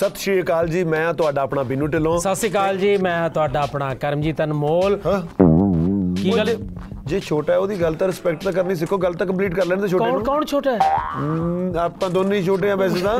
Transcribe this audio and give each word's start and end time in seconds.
ਸਤਿ 0.00 0.20
ਸ਼੍ਰੀ 0.20 0.40
ਅਕਾਲ 0.42 0.68
ਜੀ 0.68 0.82
ਮੈਂ 0.84 1.12
ਤੁਹਾਡਾ 1.14 1.42
ਆਪਣਾ 1.42 1.62
ਬਿੰਨੂ 1.62 1.86
ਢਿੱਲੋਂ। 1.86 2.18
ਸਤਿ 2.20 2.34
ਸ਼੍ਰੀ 2.34 2.50
ਅਕਾਲ 2.50 2.76
ਜੀ 2.78 2.96
ਮੈਂ 2.96 3.28
ਤੁਹਾਡਾ 3.30 3.60
ਆਪਣਾ 3.62 3.94
ਕਰਮਜੀਤ 3.94 4.40
ਅਨਮੋਲ। 4.42 4.96
ਕੀ 6.20 6.32
ਗੱਲ? 6.36 6.54
ਜੇ 7.06 7.20
ਛੋਟਾ 7.20 7.52
ਹੈ 7.52 7.58
ਉਹਦੀ 7.58 7.80
ਗੱਲ 7.80 7.94
ਤਾਂ 7.94 8.06
ਰਿਸਪੈਕਟ 8.08 8.44
ਤਾਂ 8.44 8.52
ਕਰਨੀ 8.52 8.74
ਸਿੱਖੋ 8.74 8.98
ਗੱਲ 8.98 9.14
ਤਾਂ 9.14 9.26
ਕੰਪਲੀਟ 9.26 9.54
ਕਰ 9.54 9.66
ਲੈਣ 9.66 9.80
ਦੇ 9.80 9.88
ਛੋਟੇ 9.88 10.04
ਕੌਣ 10.04 10.12
ਨੂੰ। 10.12 10.24
ਕੌਣ 10.24 10.44
ਛੋਟਾ 10.44 10.70
ਹੈ? 10.72 10.78
ਆਪਾਂ 11.80 12.10
ਦੋਨੇ 12.10 12.36
ਹੀ 12.36 12.44
ਛੋਟੇ 12.44 12.70
ਆ 12.70 12.76
ਵੈਸੇ 12.76 13.00
ਤਾਂ। 13.00 13.18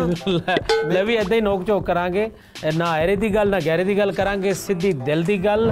ਲੈ, 0.87 1.03
ਵੀ 1.03 1.15
ਇਦਾਂ 1.15 1.37
ਹੀ 1.37 1.41
ਨੋਕ 1.41 1.67
ਝੋਕ 1.67 1.87
ਕਰਾਂਗੇ। 1.87 2.31
ਨਾ 2.77 2.95
ਐਰੇ 2.99 3.17
ਦੀ 3.17 3.35
ਗੱਲ 3.35 3.51
ਨਾ 3.51 3.61
ਗਹਿਰੇ 3.67 3.85
ਦੀ 3.85 3.99
ਗੱਲ 3.99 4.13
ਕਰਾਂਗੇ 4.13 4.55
ਸਿੱਧੀ 4.55 4.93
ਦਿਲ 5.05 5.23
ਦੀ 5.25 5.39
ਗੱਲ। 5.45 5.71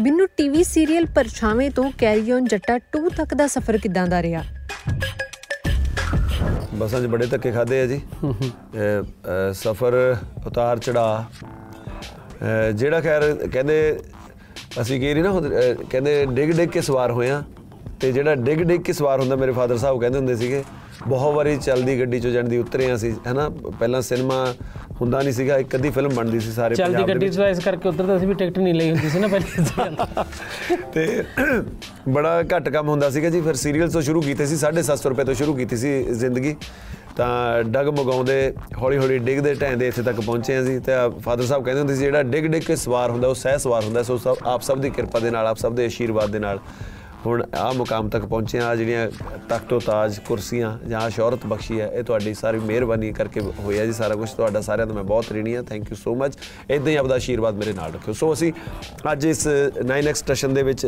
ਬਿੰਨੂ 0.00 0.26
ਟੀਵੀ 0.36 0.64
ਸੀਰੀਅਲ 0.64 1.06
ਪਰਛਾਵੇਂ 1.14 1.70
ਤੋਂ 1.70 1.90
ਕੈਰੀ 1.98 2.32
ਔਨ 2.32 2.44
ਜੱਟਾ 2.44 2.78
2 2.96 3.08
ਤੱਕ 3.16 3.34
ਦਾ 3.34 3.46
ਸਫ਼ਰ 3.46 3.78
ਕਿਦਾਂ 3.78 4.06
ਦਾ 4.06 4.22
ਰਿਹਾ? 4.22 4.42
ਬਸਾਂ 6.78 7.00
'ਚ 7.00 7.06
ਬੜੇ 7.06 7.26
ਧੱਕੇ 7.26 7.50
ਖਾਦੇ 7.52 7.80
ਆ 7.82 7.86
ਜੀ। 7.86 8.00
ਸਫਰ 9.54 9.94
ਉਤਾਰ 10.46 10.78
ਚੜਾ 10.78 11.24
ਜਿਹੜਾ 12.74 13.00
ਖੈਰ 13.00 13.32
ਕਹਿੰਦੇ 13.52 13.78
ਅਸੀਂ 14.80 15.00
ਕੀ 15.00 15.12
ਨਹੀਂ 15.14 15.24
ਨਾ 15.24 15.40
ਕਹਿੰਦੇ 15.90 16.24
ਡਿੱਗ 16.26 16.50
ਡਿੱਗ 16.50 16.68
ਕੇ 16.70 16.80
ਸਵਾਰ 16.80 17.10
ਹੋਇਆ 17.10 17.42
ਤੇ 18.00 18.10
ਜਿਹੜਾ 18.12 18.34
ਡਿੱਗ 18.34 18.58
ਡਿੱਗ 18.60 18.80
ਕੇ 18.82 18.92
ਸਵਾਰ 18.92 19.20
ਹੁੰਦਾ 19.20 19.36
ਮੇਰੇ 19.36 19.52
ਫਾਦਰ 19.52 19.76
ਸਾਹਿਬ 19.78 20.00
ਕਹਿੰਦੇ 20.00 20.18
ਹੁੰਦੇ 20.18 20.34
ਸੀਗੇ 20.36 20.62
ਬਹੁਤ 21.08 21.34
ਵਾਰੀ 21.34 21.56
ਚੱਲਦੀ 21.56 21.98
ਗੱਡੀ 22.00 22.20
ਚੋਂ 22.20 22.30
ਜਾਣ 22.30 22.48
ਦੀ 22.48 22.58
ਉਤਰੇ 22.58 22.94
ਅਸੀਂ 22.94 23.12
ਹੈਨਾ? 23.26 23.48
ਪਹਿਲਾਂ 23.80 24.00
ਸਿਨੇਮਾ 24.02 24.44
ਹੁੰਦਾ 25.00 25.20
ਨਹੀਂ 25.22 25.32
ਸੀਗਾ 25.32 25.56
ਇੱਕ 25.56 25.74
ਅੱਧੀ 25.74 25.90
ਫਿਲਮ 25.90 26.14
ਬਣਦੀ 26.14 26.40
ਸੀ 26.40 26.52
ਸਾਰੇ 26.52 26.74
ਚਲਦੀ 26.74 26.92
ਪੰਜਾਬ 26.92 27.06
ਦੇ 27.06 27.12
ਗੱਡੀ। 27.14 27.28
ਤੋਂ 27.28 27.46
ਇਸ 27.46 27.58
ਕਰਕੇ 27.64 27.88
ਉਧਰ 27.88 28.06
ਤਾਂ 28.06 28.16
ਅਸੀਂ 28.16 28.28
ਵੀ 28.28 28.34
ਟਿਕਟ 28.34 28.58
ਨਹੀਂ 28.58 28.74
ਲਈ 28.74 28.90
ਹੁੰਦੀ 28.90 29.08
ਸੀ 29.08 29.18
ਨਾ 29.18 29.28
ਪਹਿਲੇ 29.28 30.76
ਤੇ। 30.94 31.22
ਬੜਾ 32.08 32.42
ਘੱਟ 32.54 32.68
ਕੰਮ 32.68 32.88
ਹੁੰਦਾ 32.88 33.10
ਸੀਗਾ 33.10 33.30
ਜੀ 33.30 33.40
ਫਿਰ 33.40 33.54
ਸੀਰੀਅਲ 33.54 33.90
ਤੋਂ 33.90 34.02
ਸ਼ੁਰੂ 34.02 34.20
ਕੀਤੇ 34.22 34.46
ਸੀ 34.46 34.56
750 34.56 35.06
ਰੁਪਏ 35.08 35.24
ਤੋਂ 35.24 35.34
ਸ਼ੁਰੂ 35.34 35.54
ਕੀਤੀ 35.54 35.76
ਸੀ 35.76 36.02
ਜ਼ਿੰਦਗੀ। 36.14 36.54
ਤਾਂ 37.16 37.62
ਡਗ 37.64 37.88
ਮਗਾਉਂਦੇ 38.00 38.52
ਹੌਲੀ 38.82 38.98
ਹੌਲੀ 38.98 39.18
ਡਿੱਗਦੇ 39.18 39.54
ਢੈਂਦੇ 39.54 39.88
ਇੱਥੇ 39.88 40.02
ਤੱਕ 40.02 40.20
ਪਹੁੰਚੇ 40.20 40.56
ਹਾਂ 40.56 40.62
ਜੀ। 40.62 40.78
ਤੇ 40.78 40.92
ਫਾਦਰ 41.20 41.44
ਸਾਹਿਬ 41.44 41.64
ਕਹਿੰਦੇ 41.64 41.80
ਹੁੰਦੇ 41.80 41.94
ਸੀ 41.94 42.04
ਜਿਹੜਾ 42.04 42.22
ਡਿੱਗ 42.22 42.44
ਡਿੱਗ 42.46 42.62
ਕੇ 42.62 42.76
ਸਵਾਰ 42.76 43.10
ਹੁੰਦਾ 43.10 43.28
ਉਹ 43.28 43.34
ਸਹਿ 43.34 43.58
ਸਵਾਰ 43.58 43.84
ਹੁੰਦਾ 43.84 44.02
ਸੋ 44.02 44.16
ਸਭ 44.18 44.36
ਆਪ 44.46 44.62
ਸਭ 44.62 44.80
ਦੀ 44.80 44.90
ਕਿਰਪਾ 44.90 45.18
ਦੇ 45.18 45.30
ਨਾਲ 45.30 45.46
ਆਪ 45.46 45.56
ਸਭ 45.56 45.74
ਦੇ 45.74 45.84
ਆਸ਼ੀਰਵਾਦ 45.86 46.30
ਦੇ 46.30 46.38
ਨਾਲ। 46.38 46.58
ਹੁਣ 47.24 47.42
ਆ 47.58 47.70
ਮੁਕਾਮ 47.72 48.08
ਤੱਕ 48.08 48.24
ਪਹੁੰਚੇ 48.24 48.58
ਆ 48.58 48.74
ਜਿਹੜੀਆਂ 48.76 49.08
ਤਖਤੋ 49.48 49.78
ਤਾਜ 49.80 50.18
ਕੁਰਸੀਆਂ 50.18 50.76
ਜਾਂ 50.88 51.08
ਸ਼ੌਹਰਤ 51.10 51.46
ਬਖਸ਼ੀ 51.46 51.80
ਹੈ, 51.80 51.90
ਇਹ 51.94 52.02
ਤੁਹਾਡੀ 52.02 52.34
ਸਾਰੀ 52.34 52.58
ਮਿਹਰਬਾਨੀ 52.58 53.12
ਕਰਕੇ 53.12 53.40
ਹੋਇਆ 53.40 53.86
ਜੀ 53.86 53.92
ਸਾਰਾ 53.92 54.14
ਕੁਝ 54.14 54.30
ਤੁਹਾਡਾ 54.30 54.60
ਸਾਰਿਆਂ 54.60 54.86
ਦਾ 54.86 54.94
ਮੈਂ 54.94 55.02
ਬਹੁਤ 55.04 55.32
ਰੀਣੀ 55.32 55.54
ਆ 55.54 55.62
ਥੈਂਕ 55.62 55.90
ਯੂ 55.90 55.96
ਸੋ 55.96 56.14
ਮਚ 56.14 56.36
ਇਦਾਂ 56.70 56.92
ਹੀ 56.92 56.96
ਆਪਦਾ 56.96 57.14
ਆਸ਼ੀਰਵਾਦ 57.14 57.54
ਮੇਰੇ 57.54 57.72
ਨਾਲ 57.72 57.92
ਰੱਖਿਓ। 57.92 58.14
ਸੋ 58.14 58.32
ਅਸੀਂ 58.32 58.52
ਅੱਜ 59.12 59.26
ਇਸ 59.26 59.46
9x 59.84 60.14
ਸਟੇਸ਼ਨ 60.14 60.54
ਦੇ 60.54 60.62
ਵਿੱਚ 60.62 60.86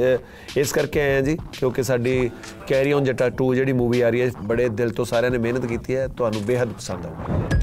ਇਸ 0.57 0.73
ਕਰਕੇ 0.73 1.01
ਆਏ 1.01 1.17
ਆ 1.17 1.21
ਜੀ, 1.21 1.37
ਕਿਉਂਕਿ 1.59 1.83
ਸਾਡੀ 1.83 2.31
ਕੈਰੀ 2.69 2.93
ਔਨ 2.93 3.05
ਜੱਟਾ 3.05 3.31
2 3.43 3.55
ਜਿਹੜੀ 3.55 3.73
ਮੂਵੀ 3.73 4.01
ਆ 4.01 4.11
ਰਹੀ 4.11 4.21
ਹੈ, 4.21 4.31
ਬੜੇ 4.43 4.69
ਦਿਲ 4.69 4.91
ਤੋਂ 4.91 5.05
ਸਾਰਿਆਂ 5.05 5.31
ਨੇ 5.31 5.39
ਮਿਹਨਤ 5.39 5.67
ਕੀਤੀ 5.67 5.97
ਹੈ। 5.97 6.07
ਤੁਹਾਨੂੰ 6.09 6.43
ਬੇहद 6.43 6.73
ਪਸੰਦ 6.77 7.07
ਆਊਗੀ। 7.07 7.60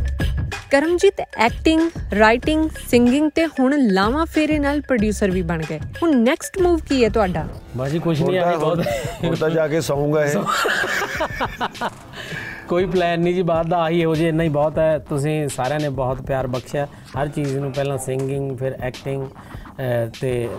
ਕਰਮਜੀਤ 0.71 1.21
ਐਕਟਿੰਗ 1.37 1.89
ਰਾਈਟਿੰਗ 2.19 2.69
ਸਿੰਗਿੰਗ 2.87 3.29
ਤੇ 3.35 3.45
ਹੁਣ 3.59 3.75
ਲਾਵਾ 3.77 4.25
ਫੇਰੇ 4.25 4.57
ਨਾਲ 4.59 4.81
ਪ੍ਰੋਡਿਊਸਰ 4.81 5.31
ਵੀ 5.31 5.41
ਬਣ 5.41 5.61
ਗਏ। 5.69 5.79
ਹੁਣ 6.01 6.15
ਨੈਕਸਟ 6.17 6.57
ਮੂਵ 6.61 6.79
ਕੀ 6.79 7.03
ਹੈ 7.03 7.09
ਤੁਹਾਡਾ? 7.09 7.47
ਬਾਜੀ 7.77 7.99
ਕੁਝ 7.99 8.21
ਨਹੀਂ 8.21 8.39
ਆਈ 8.39 8.55
ਬਹੁਤ 8.55 8.88
ਹੁਣ 9.23 9.35
ਤਾਂ 9.35 9.49
ਜਾ 9.49 9.67
ਕੇ 9.67 9.81
ਸੌਂਗਾ 9.81 10.25
ਇਹ। 10.25 10.35
ਕੋਈ 12.69 12.85
ਪਲਾਨ 12.85 13.19
ਨਹੀਂ 13.19 13.33
ਜੀ 13.35 13.41
ਬਾਅਦ 13.41 13.67
ਦਾ 13.67 13.77
ਆਹੀ 13.77 14.03
ਹੋ 14.05 14.15
ਜੇ 14.15 14.27
ਇੰਨਾ 14.27 14.43
ਹੀ 14.43 14.49
ਬਹੁਤ 14.49 14.77
ਹੈ। 14.79 14.97
ਤੁਸੀਂ 14.99 15.47
ਸਾਰਿਆਂ 15.47 15.79
ਨੇ 15.79 15.89
ਬਹੁਤ 15.89 16.21
ਪਿਆਰ 16.21 16.47
ਬਖਸ਼ਿਆ। 16.47 16.85
ਹਰ 17.21 17.27
ਚੀਜ਼ 17.27 17.57
ਨੂੰ 17.57 17.71
ਪਹਿਲਾਂ 17.71 17.97
ਸਿੰਗਿੰਗ 17.97 18.57
ਫਿਰ 18.57 18.75
ਐਕਟਿੰਗ 18.81 19.27
ਤੇ 20.21 20.49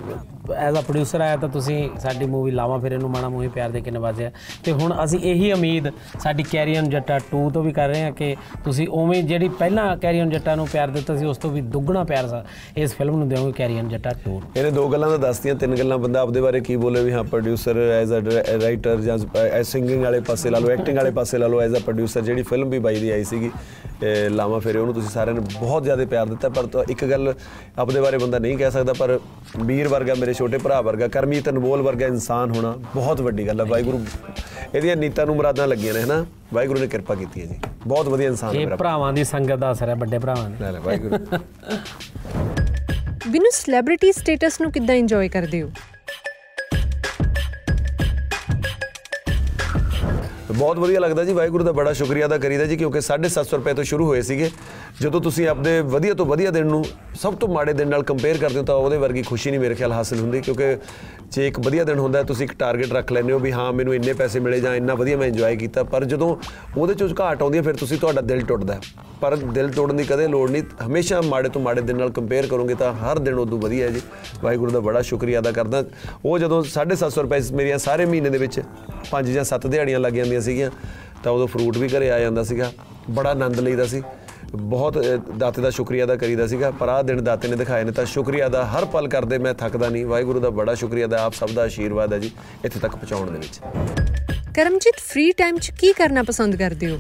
ਐਜ਼ 0.57 0.77
ਅ 0.79 0.81
ਪ੍ਰੋਡਿਊਸਰ 0.81 1.21
ਆਇਆ 1.21 1.37
ਤਾਂ 1.37 1.49
ਤੁਸੀਂ 1.49 1.79
ਸਾਡੀ 1.99 2.27
ਮੂਵੀ 2.27 2.51
ਲਾਵਾਂ 2.51 2.79
ਫਿਰ 2.79 2.93
ਇਹਨੂੰ 2.93 3.11
ਮਾਣਾ 3.11 3.29
ਮੂਵੀ 3.29 3.49
ਪਿਆਰ 3.49 3.71
ਦੇ 3.71 3.81
ਕੇ 3.81 3.91
ਨਵਾਜ਼ਿਆ 3.91 4.31
ਤੇ 4.65 4.73
ਹੁਣ 4.73 4.95
ਅਸੀਂ 5.05 5.19
ਇਹੀ 5.21 5.53
ਉਮੀਦ 5.53 5.89
ਸਾਡੀ 6.23 6.43
ਕੈਰੀਅਨ 6.43 6.89
ਜੱਟਾ 6.91 7.19
2 7.27 7.49
ਤੋਂ 7.51 7.63
ਵੀ 7.63 7.73
ਕਰ 7.73 7.89
ਰਹੇ 7.89 8.03
ਹਾਂ 8.03 8.13
ਕਿ 8.13 8.35
ਤੁਸੀਂ 8.65 8.87
ਉਵੇਂ 8.99 9.23
ਜਿਹੜੀ 9.23 9.49
ਪਹਿਲਾਂ 9.49 9.97
ਕੈਰੀਅਨ 9.97 10.31
ਜੱਟਾ 10.31 10.55
ਨੂੰ 10.55 10.67
ਪਿਆਰ 10.73 10.89
ਦਿੱਤਾ 10.91 11.17
ਸੀ, 11.17 11.25
ਉਸ 11.25 11.37
ਤੋਂ 11.39 11.51
ਵੀ 11.51 11.61
ਦੁੱਗਣਾ 11.61 12.05
ਪਿਆਰ 12.05 12.29
ਸਾ- 12.29 12.43
ਇਸ 12.77 12.95
ਫਿਲਮ 12.95 13.17
ਨੂੰ 13.19 13.29
ਦਿਓਗੇ 13.29 13.53
ਕੈਰੀਅਨ 13.53 13.89
ਜੱਟਾ 13.89 14.11
2 14.27 14.41
ਇਹਨੇ 14.57 14.71
ਦੋ 14.71 14.89
ਗੱਲਾਂ 14.89 15.09
ਤਾਂ 15.11 15.19
ਦੱਸਤੀਆਂ, 15.19 15.55
ਤਿੰਨ 15.55 15.75
ਗੱਲਾਂ 15.77 15.99
ਬੰਦਾ 15.99 16.21
ਆਪਦੇ 16.21 16.41
ਬਾਰੇ 16.41 16.61
ਕੀ 16.61 16.77
ਬੋਲੇ 16.77 17.03
ਵੀ 17.05 17.13
ਹਾਂ 17.13 17.25
ਪ੍ਰੋਡਿਊਸਰ 17.25 17.77
ਐਜ਼ 17.93 18.13
ਅ 18.15 18.21
ਰਾਈਟਰ 18.63 19.01
ਜਾਂ 19.01 19.19
ਐਜ਼ 19.43 19.69
ਸਿੰਗਿੰਗ 19.69 20.03
ਵਾਲੇ 20.03 20.21
ਪਾਸੇ 20.21 20.51
ਲਾ 20.51 20.59
ਲਓ 20.59 20.71
ਐਕਟਿੰਗ 20.71 20.97
ਵਾਲੇ 20.97 21.11
ਪਾਸੇ 21.11 21.39
ਲਾ 21.39 21.47
ਲਓ 21.47 21.61
ਐਜ਼ 21.61 21.75
ਅ 21.77 21.81
ਪ੍ਰੋਡਿਊਸਰ 21.81 22.21
ਜਿਹੜੀ 22.21 22.43
ਫਿਲਮ 22.43 22.71
ਵੀ 22.71 22.79
ਬਾਈ 22.79 23.01
ਦੀ 23.01 23.11
ਆਈ 23.11 23.25
ਸੀਗੀ 23.25 23.51
ਇਹ 24.03 24.29
ਲਾਵਾਂ 24.31 24.59
ਫੇਰੇ 24.61 24.79
ਉਹਨੂੰ 24.79 24.95
ਤੁਸੀਂ 24.95 25.09
ਸਾਰਿਆਂ 25.11 25.35
ਨੇ 25.35 25.41
ਬਹੁਤ 25.61 25.85
ਜ਼ਿਆਦਾ 25.85 26.05
ਪਿਆਰ 26.07 26.27
ਦਿੱਤਾ, 26.27 26.49
ਪਰ 26.49 26.67
ਤਾਂ 26.67 26.85
ਇੱਕ 26.91 27.05
ਗੱਲ 27.05 27.33
ਆਪਦੇ 27.79 28.01
ਬਾਰੇ 28.01 28.19
ਬੰਦਾ 28.19 28.39
ਨਹੀਂ 28.39 28.57
ਕਹਿ 28.59 28.71
ਸਕਦਾ, 28.71 28.93
ਪਰ 28.93 29.19
ਵੀਰ 29.65 29.89
ਵਰਗਾ 29.89 30.15
ਮੇਰੇ 30.15 30.33
ਛੋਟੇ 30.39 30.59
ਭਰਾ 30.59 30.81
ਵਰਗਾ 30.81 31.09
ਕਰਮਜੀਤ 31.09 31.49
ਅਨਮੋਲ 31.49 31.83
ਵਰਗਾ 31.83 32.07
ਇਨਸਾਨ 32.07 32.51
ਹੋਣਾ 32.51 32.79
ਬਹੁਤ 32.95 33.21
ਵੱਡੀ 33.21 33.47
ਗੱਲ 33.47 33.61
ਹੈ 33.61 33.65
ਵਾਹਿਗੁਰੂ। 33.65 34.05
ਇਹਦੀਆਂ 34.75 34.97
ਨੀਤਾਂ 34.97 35.27
ਨੂੰ 35.27 35.37
ਮੁਰਾਦਾਂ 35.37 35.69
ਲੱਗੀਆਂ 35.69 35.95
ਨੇ 35.95 36.03
ਹਨਾ? 36.03 36.27
ਵਾਹਿਗੁਰੂ 36.55 36.81
ਨੇ 36.81 36.87
ਕਿਰਪਾ 36.87 37.15
ਕੀਤੀ 37.15 37.41
ਹੈ 37.41 37.47
ਜੀ। 37.47 37.57
ਬਹੁਤ 37.87 38.09
ਵਧੀਆ 38.09 38.29
ਇਨਸਾਨ 38.29 38.55
ਹੈ 38.55 38.61
ਮੇਰਾ 38.61 38.77
ਭਰਾਵਾਂ 38.77 39.13
ਦੀ 39.13 39.25
ਸੰਗਤ 39.25 39.55
ਦਾ 39.55 39.73
ਅਸਰ 39.73 39.89
ਹੈ 39.89 39.95
ਵੱਡੇ 39.95 40.19
ਭਰਾਵਾਂ 40.19 40.51
ਦੇ। 40.51 40.57
ਲੈ 40.61 40.73
ਲੈ 40.73 40.81
ਵਾਹਿਗੁਰੂ। 40.81 41.17
ਬਿੰਨੂ 43.29 43.51
ਸੈਲੀਬ੍ਰਿਟੀ 43.53 44.13
ਸਟੇਟਸ 44.13 44.61
ਨੂੰ 44.61 44.73
ਕਿੱਦਾਂ 44.73 44.95
ਇੰਜੋਏ 44.95 45.29
ਕਰਦੇ 45.29 45.63
ਹੋ? 45.63 45.71
ਬਹੁਤ 50.59 50.79
ਵਧੀਆ 50.79 51.01
ਲੱਗਦਾ 51.01 51.25
ਜੀ, 51.25 51.33
ਵਾਹਿਗੁਰੂ 51.33 51.65
ਦਾ 51.65 51.73
ਬੜਾ 51.73 51.93
ਸ਼ੁਕਰੀਆ 51.93 52.27
ਅਦਾ 52.27 52.39
ਕਰੀਦਾ 52.39 52.65
ਜੀ, 52.67 52.77
ਕਿਉਂਕਿ 52.77 53.01
750 53.01 53.53
ਰੁਪਏ 53.55 53.75
ਤੋਂ 53.75 53.85
ਸ਼ੁਰੂ 53.85 54.07
ਹੋਏ 54.07 54.23
ਸੀਗੇ। 54.23 54.51
ਜਦੋਂ 55.01 55.21
ਤੁਸੀਂ 55.21 55.47
ਆਪਦੇ 55.49 55.81
ਵਧੀਆ 55.89 56.15
ਤੋਂ 56.15 56.27
ਵਧੀਆ 56.27 56.51
ਦਿਨ 56.51 56.67
ਨੂੰ 56.67 56.85
ਸਭ 57.21 57.35
ਤੋਂ 57.35 57.49
ਮਾੜੇ 57.49 57.73
ਦਿਨ 57.73 57.89
ਨਾਲ 57.89 58.03
ਕੰਪੇਅਰ 58.03 58.39
ਕਰਦੇ 58.39 58.59
ਹੋ 58.59 58.65
ਤਾਂ 58.65 58.75
ਉਹਦੇ 58.77 58.97
ਵਰਗੀ 58.97 59.23
ਖੁਸ਼ੀ 59.23 59.51
ਨਹੀਂ 59.51 59.61
ਮੇਰੇ 59.61 59.75
ਖਿਆਲ 59.75 59.93
ਹਾਸਲ 59.93 60.21
ਹੁੰਦੀ, 60.21 60.41
ਕਿਉਂਕਿ 60.41 60.77
ਜੇ 61.33 61.49
ਇੱਕ 61.49 61.61
ਵਧੀਆ 61.61 61.85
ਦਿਨ 61.85 61.99
ਹੁੰਦਾ 61.99 62.19
ਹੈ, 62.19 62.25
ਤੁਸੀਂ 62.25 62.45
ਇੱਕ 62.45 62.53
ਟਾਰਗੇਟ 62.53 62.93
ਰੱਖ 62.93 63.13
ਲੈਂਦੇ 63.13 63.33
ਹੋ 63.33 63.39
ਵੀ 63.39 63.53
ਹਾਂ 63.53 63.73
ਮੈਨੂੰ 63.73 63.95
ਇੰਨੇ 63.95 64.13
ਪੈਸੇ 64.13 64.41
ਮਿਲੇ 64.41 64.61
ਜਾਂ 64.61 64.75
ਇੰਨਾ 64.75 64.95
ਵਧੀਆ 64.95 65.17
ਮੈਂ 65.17 65.27
ਇੰਜੋਏ 65.27 65.57
ਕੀਤਾ। 65.57 65.83
ਪਰ 65.85 66.05
ਜਦੋਂ 66.05 66.37
ਉਹਦੇ 66.77 66.95
ਚੋਂ 66.95 67.09
ਘਾਟ 67.21 67.43
ਆਉਂਦੀ 67.43 67.59
ਹੈ 67.59 67.63
ਫਿਰ 67.63 67.77
ਤੁਸੀਂ 67.77 67.99
ਤੁਹਾਡਾ 67.99 68.21
ਦਿਲ 68.21 68.41
ਟੁੱਟਦਾ 68.41 68.75
ਹੈ। 68.75 68.81
ਪਰ 69.21 69.37
ਦਿਲ 69.37 69.69
ਤੋੜਨ 69.69 69.97
ਦੀ 69.97 70.05
ਕਦੇ 70.05 70.29
ਲੋੜ 70.29 70.51
ਨਹੀਂ। 70.51 70.63
ਹਮੇਸ਼ਾ 70.87 71.21
ਮਾੜੇ 71.21 71.49
ਤੋਂ 71.49 71.63
ਮਾੜੇ 71.63 71.81
ਦਿਨ 71.81 71.97
ਨਾਲ 71.97 72.11
ਕੰਪੇਅਰ 72.11 72.47
ਕਰੋਗੇ 72.47 72.75
ਤਾਂ 72.75 72.95
ਹਰ 72.95 73.19
ਦਿਨ 73.19 73.35
ਉਦੋਂ 73.35 73.59
ਵਧੀਆ 73.59 73.87
ਹੈ 73.87 73.91
ਜੀ। 73.91 74.01
ਵਾਹਿਗੁਰੂ 74.43 74.71
ਦਾ 74.71 74.81
ਬੜਾ 74.81 75.03
ਸ਼ੁਕਰੀਆ 75.03 75.41
ਅਦਾ 75.41 75.53
ਕਰਦਾ। 75.53 75.85
ਉਹ 76.25 76.39
ਜਦੋਂ 76.39 76.63
750 76.65 77.23
ਰੁਪਏ 77.23 77.41
ਮੇਰੀਆਂ 77.53 77.79
ਸਾਰੇ 77.79 78.07
ਮਹੀਨੇ 78.07 78.31
ਦੇ 78.31 78.39
ਵਿੱਚ 78.39 78.61
ਪੰਜ 79.11 79.31
ਜਾਂ 79.31 79.45
ਸੱਤ 79.45 79.67
ਦਿਹਾੜੀਆਂ 79.67 80.01
ਲੱਗ 80.01 80.13
ਜਾਂਦੀਆਂ 80.13 80.41
ਸੀਗੀਆਂ 80.41 80.71
ਤਾਂ 81.25 81.33
ਉਦੋਂ 81.33 81.47
ਫਰੂਟ 81.47 81.79
ਵੀ 81.79 81.89
ਘਰੇ 81.89 82.11
ਆ 82.11 82.19
ਜਾਂਦਾ 82.19 82.43
ਸੀਗਾ। 82.43 82.73
ਬੜਾ 83.11 83.31
ਆਨੰਦ 83.31 83.61
ਲਈਦਾ 83.61 83.85
ਸੀ। 83.85 84.03
ਬਹੁਤ 84.57 84.99
ਦਾਤੇ 85.39 85.63
ਦਾ 85.63 85.71
ਸ਼ੁਕਰੀਆ 85.71 86.05
ਅਦਾ 86.05 86.17
ਕਰੀਦਾ 86.17 86.47
ਸੀਗਾ 86.47 86.71
ਪਰ 86.71 86.89
ਆਹ 86.89 87.03
ਦਿਨ 87.03 87.23
ਦਾਤੇ 87.25 87.49
ਨੇ 87.49 87.57
ਦਿਖਾਏ 87.57 87.85
ਨੇ 87.85 87.93
ਤਾਂ 87.93 88.05
ਸ਼ੁਕਰੀਆ 88.07 88.49
ਦਾ 88.49 88.65
ਹਰ 88.67 88.85
ਪਲ 88.93 89.09
ਕਰਦੇ 89.09 89.39
ਮੈਂ 89.39 89.53
ਥੱਕਦਾ 89.55 89.89
ਨਹੀਂ। 89.89 90.05
ਵਾਹਿਗੁਰੂ 90.07 90.41
ਦਾ 90.41 90.51
ਬੜਾ 90.51 90.75
ਸ਼ੁਕਰੀਆ 90.75 91.07
ਦਾ 91.07 91.23
ਆਪ 91.25 91.35
ਸਭ 91.35 91.51
ਦਾ 91.55 91.63
ਆਸ਼ੀਰਵਾਦ 91.63 92.13
ਹੈ 92.13 92.19
ਜੀ 92.19 92.31
ਇੱਥੇ 92.65 92.81
ਤੱਕ 92.81 92.93
ਪਹੁੰਚਾਉਣ 92.93 93.31
ਦੇ 93.31 93.39
ਵਿੱਚ। 93.39 93.61
ਕਰਮਜੀਤ 94.57 95.01
ਫ੍ਰੀ 95.01 95.31
ਟਾਈਮ 95.39 95.59
'ਚ 95.59 95.71
ਕੀ 95.81 95.93
ਕਰਨਾ 95.93 96.23
ਪਸੰਦ 96.23 96.57
ਕਰਦੇ 96.57 96.91
ਹੋ? 96.91 96.99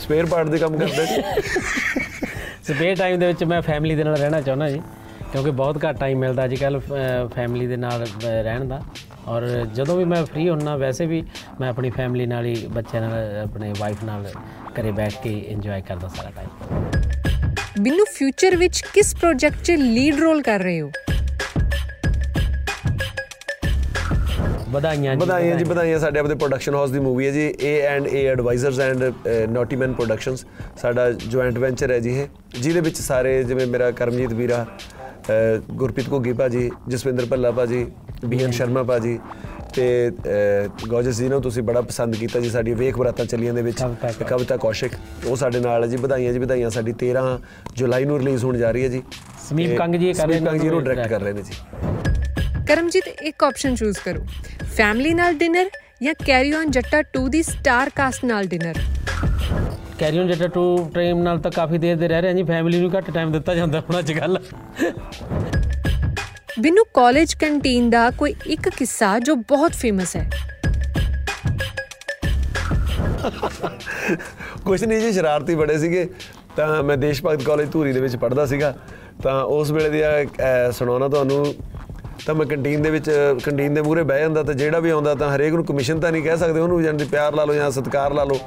ਸਪੇਅਰ 0.00 0.26
ਪਾਰਟ 0.26 0.48
ਦੇ 0.48 0.58
ਕੰਮ 0.58 0.78
ਕਰਦਾ 0.78 1.04
ਜੀ। 1.04 1.22
ਸਪੇਅਰ 2.64 2.96
ਟਾਈਮ 2.96 3.18
ਦੇ 3.20 3.26
ਵਿੱਚ 3.26 3.44
ਮੈਂ 3.44 3.60
ਫੈਮਿਲੀ 3.62 3.94
ਦੇ 3.96 4.04
ਨਾਲ 4.04 4.16
ਰਹਿਣਾ 4.16 4.40
ਚਾਹੁੰਦਾ 4.40 4.68
ਜੀ 4.70 4.80
ਕਿਉਂਕਿ 5.32 5.50
ਬਹੁਤ 5.50 5.84
ਘੱਟ 5.84 5.98
ਟਾਈਮ 6.00 6.18
ਮਿਲਦਾ 6.18 6.44
ਅੱਜ 6.44 6.54
ਕੱਲ 6.54 6.80
ਫੈਮਿਲੀ 7.34 7.66
ਦੇ 7.66 7.76
ਨਾਲ 7.76 8.06
ਰਹਿਣ 8.24 8.64
ਦਾ। 8.64 8.80
ਔਰ 9.28 9.46
ਜਦੋਂ 9.74 9.96
ਵੀ 9.96 10.04
ਮੈਂ 10.04 10.24
ਫ੍ਰੀ 10.24 10.48
ਹੁੰਨਾ 10.48 10.76
ਵੈਸੇ 10.76 11.06
ਵੀ 11.06 11.22
ਮੈਂ 11.60 11.68
ਆਪਣੀ 11.68 11.90
ਫੈਮਿਲੀ 11.90 12.26
ਨਾਲ 12.26 12.44
ਹੀ 12.46 12.54
ਬੱਚਿਆਂ 12.66 13.02
ਨਾਲ 13.02 13.36
ਆਪਣੇ 13.42 13.72
ਵਾਈਫ 13.78 14.04
ਨਾਲ 14.04 14.26
ਘਰੇ 14.80 14.90
ਬੈਠ 14.92 15.14
ਕੇ 15.22 15.32
ਇੰਜੋਏ 15.48 15.80
ਕਰਦਾ 15.80 16.08
ਸਾਰਾ 16.08 16.30
ਟਾਈਮ 16.36 17.82
ਬਿੰਨੂ 17.82 18.04
ਫਿਊਚਰ 18.14 18.56
ਵਿੱਚ 18.56 18.82
ਕਿਸ 18.94 19.14
ਪ੍ਰੋਜੈਕਟ 19.14 19.62
'ਚ 19.64 19.70
ਲੀਡ 19.70 20.20
ਰੋਲ 20.20 20.42
ਕਰ 20.42 20.60
ਰਹੇ 20.60 20.80
ਹੋ? 20.80 20.90
ਵਧਾਈਆਂ 24.68 25.14
ਜੀ 25.14 25.20
ਵਧਾਈਆਂ 25.20 25.56
ਜੀ 25.56 25.64
ਵਧਾਈਆਂ। 25.64 25.98
ਸਾਡੇ 25.98 26.18
ਆਪਦੇ 26.20 26.34
ਪ੍ਰੋਡਕਸ਼ਨ 26.34 26.74
ਹਾਊਸ 26.74 26.90
ਦੀ 26.90 26.98
ਮੂਵੀ 26.98 27.26
ਹੈ 27.26 27.30
ਜੀ 27.30 27.54
A 27.60 27.80
and 27.86 28.06
A 28.06 28.24
advisers 28.26 28.78
and 28.80 29.02
ਨੋਟੀਮੈਨ 29.50 29.92
productions 29.92 30.44
ਸਾਡਾ 30.80 31.10
ਜੁਆਇੰਟ 31.12 31.58
ਵੈਂਚਰ 31.58 31.90
ਹੈ 31.90 31.98
ਜੀ 31.98 32.10
ਇਹ। 32.20 32.26
ਜਿਹਦੇ 32.60 32.80
ਵਿੱਚ 32.80 32.96
ਸਾਰੇ 32.96 33.42
ਜਿਵੇਂ 33.44 33.66
ਮੇਰਾ 33.66 33.90
ਕਰਮਜੀਤ 33.90 34.32
ਵੀਰਾ 34.32 34.64
ਗੁਰਪ੍ਰੀਤ 35.72 36.10
ਘੁੱਗੀ 36.10 36.32
ਭਾਜੀ 36.32 36.70
ਜਸਵਿੰਦਰ 36.88 37.26
ਭੱਲਾ 37.26 37.50
ਭਾਜੀ 37.50 37.86
ਬੀਐਨ 38.24 38.50
ਸ਼ਰਮਾ 38.50 38.82
ਭਾਜੀ 38.82 39.18
ਤੇ 39.74 40.10
ਗੋਜਸ 40.88 41.18
ਜੀ 41.18 41.28
ਨੂੰ 41.28 41.40
ਤੁਸੀਂ 41.42 41.62
ਬੜਾ 41.62 41.80
ਪਸੰਦ 41.80 42.16
ਕੀਤਾ 42.16 42.40
ਜੀ 42.40 42.50
ਸਾਡੀ 42.50 42.74
ਵੇਖ 42.74 42.98
ਬਰਾਤਾਂ 42.98 43.24
ਚੱਲੀਆਂ 43.24 43.54
ਦੇ 43.54 43.62
ਵਿੱਚ 43.62 43.82
ਕਵਿਤਾ 44.28 44.56
ਕੌਸ਼ਿਕ। 44.56 44.92
ਉਹ 45.26 45.36
ਸਾਡੇ 45.36 45.60
ਨਾਲ 45.60 45.82
ਹੈ 45.82 45.88
ਜੀ 45.88 45.96
ਵਧਾਈਆਂ 45.96 46.32
ਜੀ 46.32 46.38
ਵਧਾਈਆਂ 46.38 46.70
ਸਾਡੀ 46.70 46.94
13 47.02 47.22
ਜੁਲਾਈ 47.76 48.04
ਨੂੰ 48.04 48.18
ਰਿਲੀਜ਼ 48.18 48.44
ਹੋਣ 48.44 48.58
ਜਾ 48.58 48.70
ਰਹੀ 48.70 48.82
ਹੈ 48.82 48.88
ਜੀ। 48.88 49.02
ਸਮੀਪ 49.48 49.76
ਕੰਗ 49.78 49.94
ਜੀ 49.94 50.08
ਇਹ 50.08 50.14
ਕਰ 50.14 50.28
ਰਹੇ 50.28 50.38
ਸਮੀਪ 50.38 50.50
ਕੰਗ 50.50 50.60
ਜੀ 50.60 50.68
ਨੂੰ 50.68 50.78
ਨੇ 50.78 50.84
ਡਾਇਰੈਕਟ 50.84 51.10
ਕਰ 51.10 51.20
ਰਹੇ 51.20 51.32
ਨੇ 51.32 51.42
ਜੀ। 51.42 52.64
ਕਰਮਜੀਤ 52.68 53.08
ਇੱਕ 53.22 53.44
ਆਪਸ਼ਨ 53.44 53.74
ਚੂਜ਼ 53.74 53.98
ਕਰੋ। 54.04 54.24
ਫੈਮਿਲੀ 54.76 55.14
ਨਾਲ 55.14 55.34
ਡਿਨਰ 55.34 55.70
ਜਾਂ 56.02 56.14
ਕੈਰੀ 56.26 56.52
ਔਨ 56.52 56.70
ਜੱਟਾ 56.70 57.02
2 57.16 57.28
ਦੀ 57.30 57.42
ਸਟਾਰ 57.42 57.90
ਕਾਸਟ 57.96 58.24
ਨਾਲ 58.24 58.46
dinner 58.46 58.74
carry on 60.00 60.28
Jatta 60.28 60.46
2 60.54 60.60
train 60.92 61.16
ਨਾਲ 61.22 61.38
ਤਾਂ 61.38 61.50
ਕਾਫੀ 61.50 61.78
ਦੇਰ 61.78 61.96
ਦੇ 61.96 62.08
ਰਹਿ 62.08 62.20
ਰਹੇ 62.22 62.28
ਹਾਂ 62.30 62.36
ਜੀ 62.36 62.42
ਫੈਮਿਲੀ 62.42 62.80
ਨੂੰ 62.80 62.90
ਘੱਟ 62.92 63.10
ਟਾਈਮ 63.10 63.32
ਦਿੱਤਾ 63.32 63.54
ਜਾਂਦਾ 63.54 63.80
ਹੁਣ 63.80 63.98
ਅੱਜ 63.98 64.12
ਕੱਲ 64.12 64.38
ਬਿੰਨੂ 66.60 66.84
ਕਾਲਜ 66.94 67.34
ਕੰਟੀਨ 67.40 67.90
ਦਾ 67.90 68.10
ਕੋਈ 68.18 68.34
ਇੱਕ 68.46 68.68
ਕਿੱਸਾ 68.76 69.18
ਜੋ 69.18 69.34
ਬਹੁਤ 69.48 69.72
ਫੇਮਸ 69.80 70.14
ਹੈ? 70.16 70.28
ਕੁਛ 74.64 74.82
ਨਹੀਂ 74.84 75.00
ਜੀ 75.00 75.12
ਸ਼ਰਾਰਤੀ 75.12 75.54
ਬੜੇ 75.54 75.78
ਸੀਗੇ। 75.78 76.08
ਤਾਂ 76.56 76.82
ਮੈਂ 76.82 76.96
ਦੇਸ਼ 76.96 77.22
ਭਗਤ 77.24 77.42
ਕਾਲਜ 77.46 77.70
ਧੂਰੀ 77.72 77.92
ਦੇ 77.92 78.00
ਵਿੱਚ 78.00 78.16
ਪੜ੍ਹਦਾ 78.16 78.46
ਸੀਗਾ। 78.46 78.74
ਤਾਂ 79.22 79.42
ਉਸ 79.56 79.70
ਵੇਲੇ 79.70 79.88
ਦੀ 79.90 80.02
ਸੁਣਾਉਣਾ 80.72 81.08
ਤੁਹਾਨੂੰ 81.08 81.44
ਤਾਂ 82.26 82.34
ਮੈਂ 82.34 82.46
ਕੰਟੀਨ 82.46 82.82
ਦੇ 82.82 82.90
ਵਿੱਚ 82.90 83.10
ਕੰਟੀਨ 83.44 83.74
ਦੇ 83.74 83.82
ਮੂਹਰੇ 83.82 84.02
ਬਹਿ 84.02 84.20
ਜਾਂਦਾ 84.20 84.42
ਤਾਂ 84.42 84.54
ਜਿਹੜਾ 84.54 84.78
ਵੀ 84.78 84.90
ਆਉਂਦਾ 84.90 85.14
ਤਾਂ 85.14 85.34
ਹਰੇਕ 85.36 85.54
ਨੂੰ 85.54 85.64
ਕਮਿਸ਼ਨ 85.66 86.00
ਤਾਂ 86.00 86.12
ਨਹੀਂ 86.12 86.22
ਕਹਿ 86.22 86.36
ਸਕਦੇ 86.36 86.60
ਉਹਨੂੰ 86.60 86.82
ਜਾਂਦੀ 86.82 87.04
ਪਿਆਰ 87.04 87.34
ਲਾ 87.34 87.44
ਲਓ 87.44 87.54
ਜਾਂ 87.54 87.70
ਸਤਿਕਾਰ 87.70 88.14
ਲਾ 88.14 88.24
ਲਓ। 88.24 88.38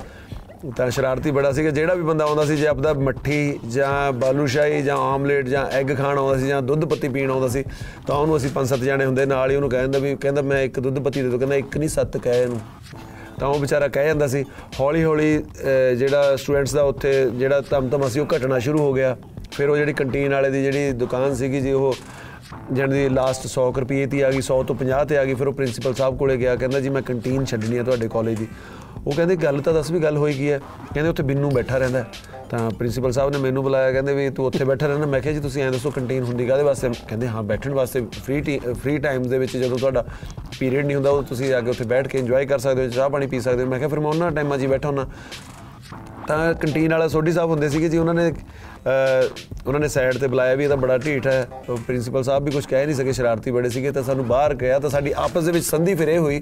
ਤਾਂ 0.72 0.90
ਸ਼ਰਾਰਤੀ 0.92 1.32
ਬੜਾ 1.32 1.52
ਸੀਗਾ। 1.52 1.70
ਜਿਹੜਾ 1.70 1.94
ਵੀ 1.94 2.04
ਬੰਦਾ 2.04 2.26
ਆਉਂਦਾ 2.26 2.46
ਸੀ 2.46 2.56
ਜੇ 2.56 2.68
ਆਪਦਾ 2.68 2.94
ਮੱਠੀ 2.94 3.60
ਜਾਂ 3.70 4.12
ਬਾਲੂਸ਼ਾਹੀ 4.12 4.82
ਜਾਂ 4.82 4.98
ਆਮਲੇਟ 4.98 5.48
ਜਾਂ 5.48 5.66
ਐਗ 5.66 5.98
ਖਾਣ 5.98 6.18
ਆਉਂਦਾ 6.18 6.38
ਸੀ 6.38 6.48
ਜਾਂ 6.48 6.62
ਦੁੱਧ 6.62 6.86
ਪੱਤੀ 6.86 7.10
ਪੀਣ 7.10 7.32
ਆਉਂਦਾ 7.32 7.48
ਸੀ 7.48 7.64
ਤਾਂ 8.08 8.16
ਉਹਨੂੰ 8.16 8.38
ਅਸੀਂ 8.38 8.50
ਪੰਜ 8.50 8.68
ਸੱਤ 8.68 8.80
ਜਾਣੇ 8.80 9.06
ਹੁੰਦੇ 9.06 9.26
ਨਾਲ 9.26 9.52
ਹੀ 9.52 9.56
ਉਹਨੂੰ 9.56 9.70
ਕਹਿ 9.70 9.82
ਦਿੰਦਾ 9.82 10.00
ਵੀ 10.00 10.16
ਕਹਿੰਦਾ 10.16 10.42
ਮੈਂ 10.42 10.62
ਇੱਕ 10.62 10.80
ਦੁੱਧ 10.80 11.00
ਪੱਤੀ 11.00 11.22
ਦੇ 11.22 11.30
ਦੋ 11.30 11.38
ਕਹਿੰਦਾ 11.38 11.56
ਇੱਕ 11.56 11.78
ਨਹੀਂ 11.78 11.90
ਸੱਤ 11.90 12.18
ਕਹਿ 12.18 12.44
ਇਹਨੂੰ। 12.44 12.60
ਤਾਂ 13.40 13.48
ਉਹ 13.48 13.60
ਵਿਚਾਰਾ 13.60 13.88
ਕਹਿ 13.88 14.06
ਜਾਂਦਾ 14.06 14.28
ਸੀ 14.28 14.46
ਹੌਲੀ 14.80 15.04
ਹੌਲੀ 15.04 15.38
ਅਹ, 15.38 15.96
ਜਿਹੜਾ 15.96 16.36
ਸਟੂਡੈਂਟਸ 16.36 16.74
ਦਾ 16.74 16.84
ਉੱਥੇ 16.84 17.30
ਜਿਹੜਾ 17.30 17.62
ਤਮ 17.62 18.10
ਸੀ 18.10 18.20
ਉਹ 18.20 18.26
ਘਟਣਾ 18.26 18.60
ਸ਼ੁਰੂ 18.60 18.80
ਹੋ 18.80 18.94
ਗਿਆ। 18.94 19.18
ਫਿਰ 19.52 19.70
ਉਹ 19.70 19.78
ਜਿਹੜੀ 19.78 19.94
ਕੰਟੀਨ 19.94 20.32
ਵਾਲੇ 20.32 20.50
ਦੀ 20.50 20.64
ਜਿਹੜੀ 20.64 20.92
ਦੁਕਾਨ 20.92 21.36
ਸੀਗੀ 21.36 21.62
ਜੀ 21.62 21.72
ਉਹ 21.72 21.96
ਜਾਣੀ 22.74 22.94
ਦੀ 22.94 23.10
ਲਾਸਟ 23.10 23.48
100 23.48 23.72
ਕੁ 23.72 23.82
ਰੁਪਏ 23.82 24.06
ਤੇ 24.06 24.24
ਆ 24.24 24.32
ਗਈ 24.32 24.42
100 24.42 24.64
ਤੋਂ 24.64 24.76
50 24.76 25.06
ਤੇ 25.06 25.18
ਆ 25.18 25.26
ਗਈ। 25.26 25.34
ਫਿਰ 25.34 25.48
ਉਹ 25.48 25.54
ਪ੍ਰਿੰਸੀਪਲ 25.54 25.94
ਸਾਹਿਬ 25.94 26.18
ਕੋਲੇ 26.18 26.38
ਗਿਆ 26.38 26.56
ਕਹਿੰਦਾ 26.56 26.80
ਜੀ 26.80 26.90
ਮੈਂ 26.90 27.02
ਕੰਟੀਨ 27.02 27.46
ਛੱਡਣੀ 27.46 27.78
ਆ 27.78 27.84
ਤੁਹਾਡੇ 27.84 28.08
ਕਾਲਜ 28.08 28.36
ਦੀ। 28.36 28.48
ਉਹ 29.08 29.12
ਕਹਿੰਦੇ 29.12 29.36
ਗੱਲ 29.36 29.62
ਤਾਂ 29.62 29.74
ਦੱਸ 29.74 29.92
ਵੀ 29.92 30.00
ਗੱਲ 30.00 30.18
ਹੋਈ 30.18 30.34
ਕੀ 30.34 30.52
ਹੈ? 30.52 30.60
ਕਹਿੰਦੇ 30.94 31.10
ਉੱਥੇ 31.10 31.24
ਬਿੰਨੂ 31.24 31.50
ਬੈਠਾ 31.52 31.78
ਰਹਿੰਦਾ 31.78 32.00
ਹੈ। 32.00 32.08
ਤਾਂ 32.50 32.70
ਪ੍ਰਿੰਸੀਪਲ 32.72 33.12
ਸਾਹਿਬ 33.12 33.32
ਨੇ 33.32 33.38
ਮੈਨੂੰ 33.38 33.64
ਬੁਲਾਇਆ 33.64 33.92
ਕਹਿੰਦੇ 33.92 34.14
ਵੀ 34.14 34.30
ਤੂੰ 34.30 34.46
ਉੱਥੇ 34.46 34.66
ਬੈਠਾ 34.66 34.88
ਰਹਿਣਾ 34.88 35.06
ਮੈਂ 35.06 35.22
ਕਿਹਾ 35.22 35.34
ਜੀ 35.34 35.40
ਤੁਸੀਂ 35.40 35.64
ਐਂ 35.64 35.72
ਦੱਸੋ 35.72 35.92
ਕੰਟੀਨ 35.92 36.24
ਹੁੰਦੀ 36.24 36.46
ਕਾਹਦੇ 36.46 36.64
ਵਾਸਤੇ? 36.64 36.90
ਕਹਿੰਦੇ 37.08 37.28
ਹਾਂ 37.28 37.44
ਬੈਠਣ 37.44 37.74
ਵਾਸਤੇ 37.74 38.02
ਫ੍ਰੀ 38.02 38.60
ਫ੍ਰੀ 38.74 38.98
ਟਾਈਮਸ 38.98 39.28
ਦੇ 39.28 39.38
ਵਿੱਚ 39.38 39.58
ਜਦੋਂ 39.58 39.78
ਤੁਹਾਡਾ 39.78 40.06
ਪੀਰੀਅਡ 40.60 40.86
ਨਹੀਂ 40.86 40.96
ਹੁੰਦਾ 40.96 41.10
ਉਹ 41.10 41.24
ਤੁਸੀਂ 41.24 41.54
ਆ 41.54 41.62
ਕੇ 41.62 41.70
ਉੱਥੇ 41.70 41.84
ਬੈਠ 41.84 42.08
ਕੇ 42.08 42.20
ਇੰਜੋਏ 42.20 42.46
ਕਰ 42.46 42.60
ਸਕਦੇ 42.60 42.86
ਹੋ 42.86 42.90
ਚਾਹ 42.90 43.10
ਪਾਣੀ 43.10 43.28
ਪੀ 43.28 43.40
ਸਕਦੇ 43.40 43.64
ਹੋ। 43.64 43.70
ਮੈਂ 43.70 43.80
ਕਿਹਾ 43.80 43.90
ਫਿਰ 43.90 44.00
ਮੈਂ 44.00 44.08
ਉਹਨਾਂ 44.08 44.32
ਟਾਈਮਾਂ 44.32 44.58
'ਚ 44.58 44.62
ਹੀ 44.62 44.68
ਬੈਠਾ 44.68 44.88
ਹੁੰਦਾ। 44.88 45.08
ਤਾਂ 46.28 46.54
ਕੰਟੀਨ 46.54 46.92
ਵਾਲਾ 46.92 47.08
ਸੋਢੀ 47.08 47.32
ਸਾਹਿਬ 47.32 47.50
ਹੁੰਦੇ 47.50 47.70
ਸੀਗੇ 47.70 47.90
ਜੀ 47.90 47.98
ਉਹਨਾਂ 47.98 48.14
ਨੇ 48.14 48.32
ਅਹ, 48.32 49.68
ਉਹਨਾਂ 49.68 49.80
ਨੇ 49.80 49.88
ਸਾਈਡ 49.88 50.18
ਤੇ 50.18 50.28
ਬੁਲਾਇਆ 50.28 50.56
ਵੀ 50.56 50.64
ਇਹ 50.64 50.70
ਤਾਂ 50.70 50.78
ਬੜਾ 50.78 50.98
ਢੀਠ 50.98 51.28
ਹੈ। 51.28 51.48
ਪ੍ਰਿੰਸੀਪਲ 51.88 52.24
ਸਾਹਿਬ 52.24 52.44
ਵੀ 52.44 52.52
ਕੁਝ 52.52 52.66
ਕਹਿ 52.66 52.86
ਨਹੀਂ 52.86 52.96
ਸਕੇ 52.96 53.14
ਸ਼ਰਾਰਤੀ 53.14 53.52
ਬੜੇ 53.52 53.70
ਸੀਗੇ। 53.70 53.92
ਤਾਂ 53.92 54.04
ਸਾਨੂੰ 54.04 54.28
ਬਾਹਰ 54.28 54.54
ਗਿਆ 54.54 54.80
ਤਾਂ 54.80 54.90
ਸਾਡੀ 54.90 55.14
ਆਪਸ 55.18 55.44
ਦੇ 55.44 55.52
ਵਿੱਚ 55.52 55.66
ਸੰਧੀ 55.66 55.96
ਫਿਰ 55.96 56.08
ਇਹ 56.08 56.20
ਹੋਈ 56.20 56.42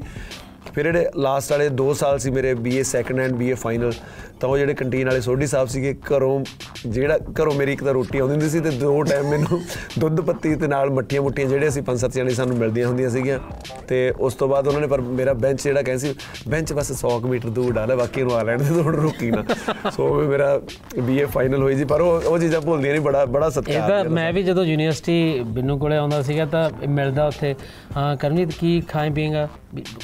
ਫਿਰ 0.76 0.84
ਜਿਹੜੇ 0.84 1.10
ਲਾਸਟ 1.18 1.52
ਵਾਲੇ 1.52 1.70
2 1.82 1.94
ਸਾਲ 1.94 2.20
ਸੀ 2.20 2.32
ਮੇਰੇ 2.32 2.54
BA 2.54 2.84
second 2.84 3.20
and 3.20 3.32
BA 3.32 3.54
final 3.54 3.92
ਤਾਂ 4.40 4.50
ਉਹ 4.50 4.58
ਜਿਹੜੇ 4.58 4.74
ਕੰਟੀਨ 4.74 5.08
ਵਾਲੇ 5.08 5.22
ਸੋਢੀ 5.22 5.48
ਸਾਹਿਬ 5.48 5.68
ਸੀਗੇ 5.68 5.94
ਘਰੋਂ 5.94 6.44
ਜਿਹੜਾ 6.88 7.18
ਘਰੋਂ 7.42 7.54
ਮੇਰੀ 7.54 7.74
ਇੱਕ 7.74 7.84
ਤਾਂ 7.84 7.94
ਰੋਟੀ 7.94 8.20
ਆਉਂਦੀ 8.20 8.34
ਹੁੰਦੀ 8.34 8.50
ਸੀ 8.50 8.60
ਤੇ 8.60 8.70
ਦੋ 8.70 9.02
ਟਾਈਮ 9.04 9.30
ਮੈਨੂੰ 9.30 9.62
ਦੁੱਧ 10.00 10.22
ਪੱਤੀ 10.22 10.56
ਤੇ 10.56 10.68
ਨਾਲ 10.68 10.90
ਮੱਠੀਆਂ 10.90 11.22
ਮੁੱਠੀਆਂ 11.22 11.48
ਜਿਹੜੇ 11.48 11.68
ਅਸੀਂ 11.68 11.82
ਪੰਜ 11.82 12.00
ਸੱਤ 12.00 12.14
ਜਣੇ 12.14 12.34
ਸਾਨੂੰ 12.34 12.58
ਮਿਲਦੀਆਂ 12.58 12.88
ਹੁੰਦੀਆਂ 12.88 13.10
ਸੀਗੀਆਂ। 13.10 13.40
ਤੇ 13.88 14.14
ਉਸ 14.20 14.34
ਤੋਂ 14.34 14.48
ਬਾਅਦ 14.48 14.68
ਉਹਨਾਂ 14.68 14.82
ਨੇ 14.82 14.88
ਪਰ 14.88 15.02
ਮੇਰਾ 15.02 15.34
ਬੈਂਚ 15.34 15.64
ਜਿਹੜਾ 15.64 15.82
ਕਹਿੰਦੇ 15.82 16.08
ਸੀ 16.08 16.16
ਬੈਂਚ 16.50 16.74
ਬਸ 16.74 16.92
100 16.92 17.20
ਕੁ 17.22 17.28
ਮੀਟਰ 17.28 17.50
ਦੂਰ 17.50 17.74
ਡਾਲੇ 17.74 17.96
ਬਾਕੀ 17.96 18.22
ਨੂੰ 18.22 18.36
ਆ 18.36 18.44
ਲੈਣ 18.44 18.64
ਦੇ 18.64 18.82
ਥੋੜਾ 18.84 18.98
ਰੁਕੀ 18.98 19.32
ਨਾ। 19.32 19.44
ਸੋ 19.92 20.14
ਮੇਰਾ 20.24 20.60
ਬੀਏ 21.00 21.26
ਫਾਈਨਲ 21.26 21.64
ਹੋਈ 21.64 21.76
ਸੀ 21.76 21.86
ਪਰ 21.86 22.02
ਉਹ 22.02 22.22
ਉਹ 22.22 22.38
ਚੀਜ਼ਾਂ 22.40 22.62
ਭੁੱਲਦੀਆਂ 22.62 22.94
ਨਹੀਂ 22.94 23.04
ਬੜਾ 23.04 23.26
ਬੜਾ 23.26 23.50
ਸਤਿਕਾਰ 23.50 23.90
ਮੇਰਾ। 23.90 24.10
ਮੈਂ 24.10 24.32
ਵੀ 24.34 24.44
ਜਦੋਂ 24.44 24.66
ਯੂਨੀਵਰਸਿਟੀ 24.66 25.40
ਬਿੰਨੂ 25.46 25.78
ਕੋਲੇ 25.78 25.98
ਆਉਂਦਾ 25.98 26.22
ਸੀਗਾ 26.22 26.46
ਤਾਂ 26.46 26.70
ਮਿਲਦਾ 26.88 27.28
ਉੱਥੇ 27.28 27.56
ਹਾਂ 27.98 28.16
ਕਰਮਜੀਤ 28.18 28.54
ਕੀ 28.60 28.82
ਖਾਏ 28.82 29.10
ਪੀਏਗਾ? 29.10 29.48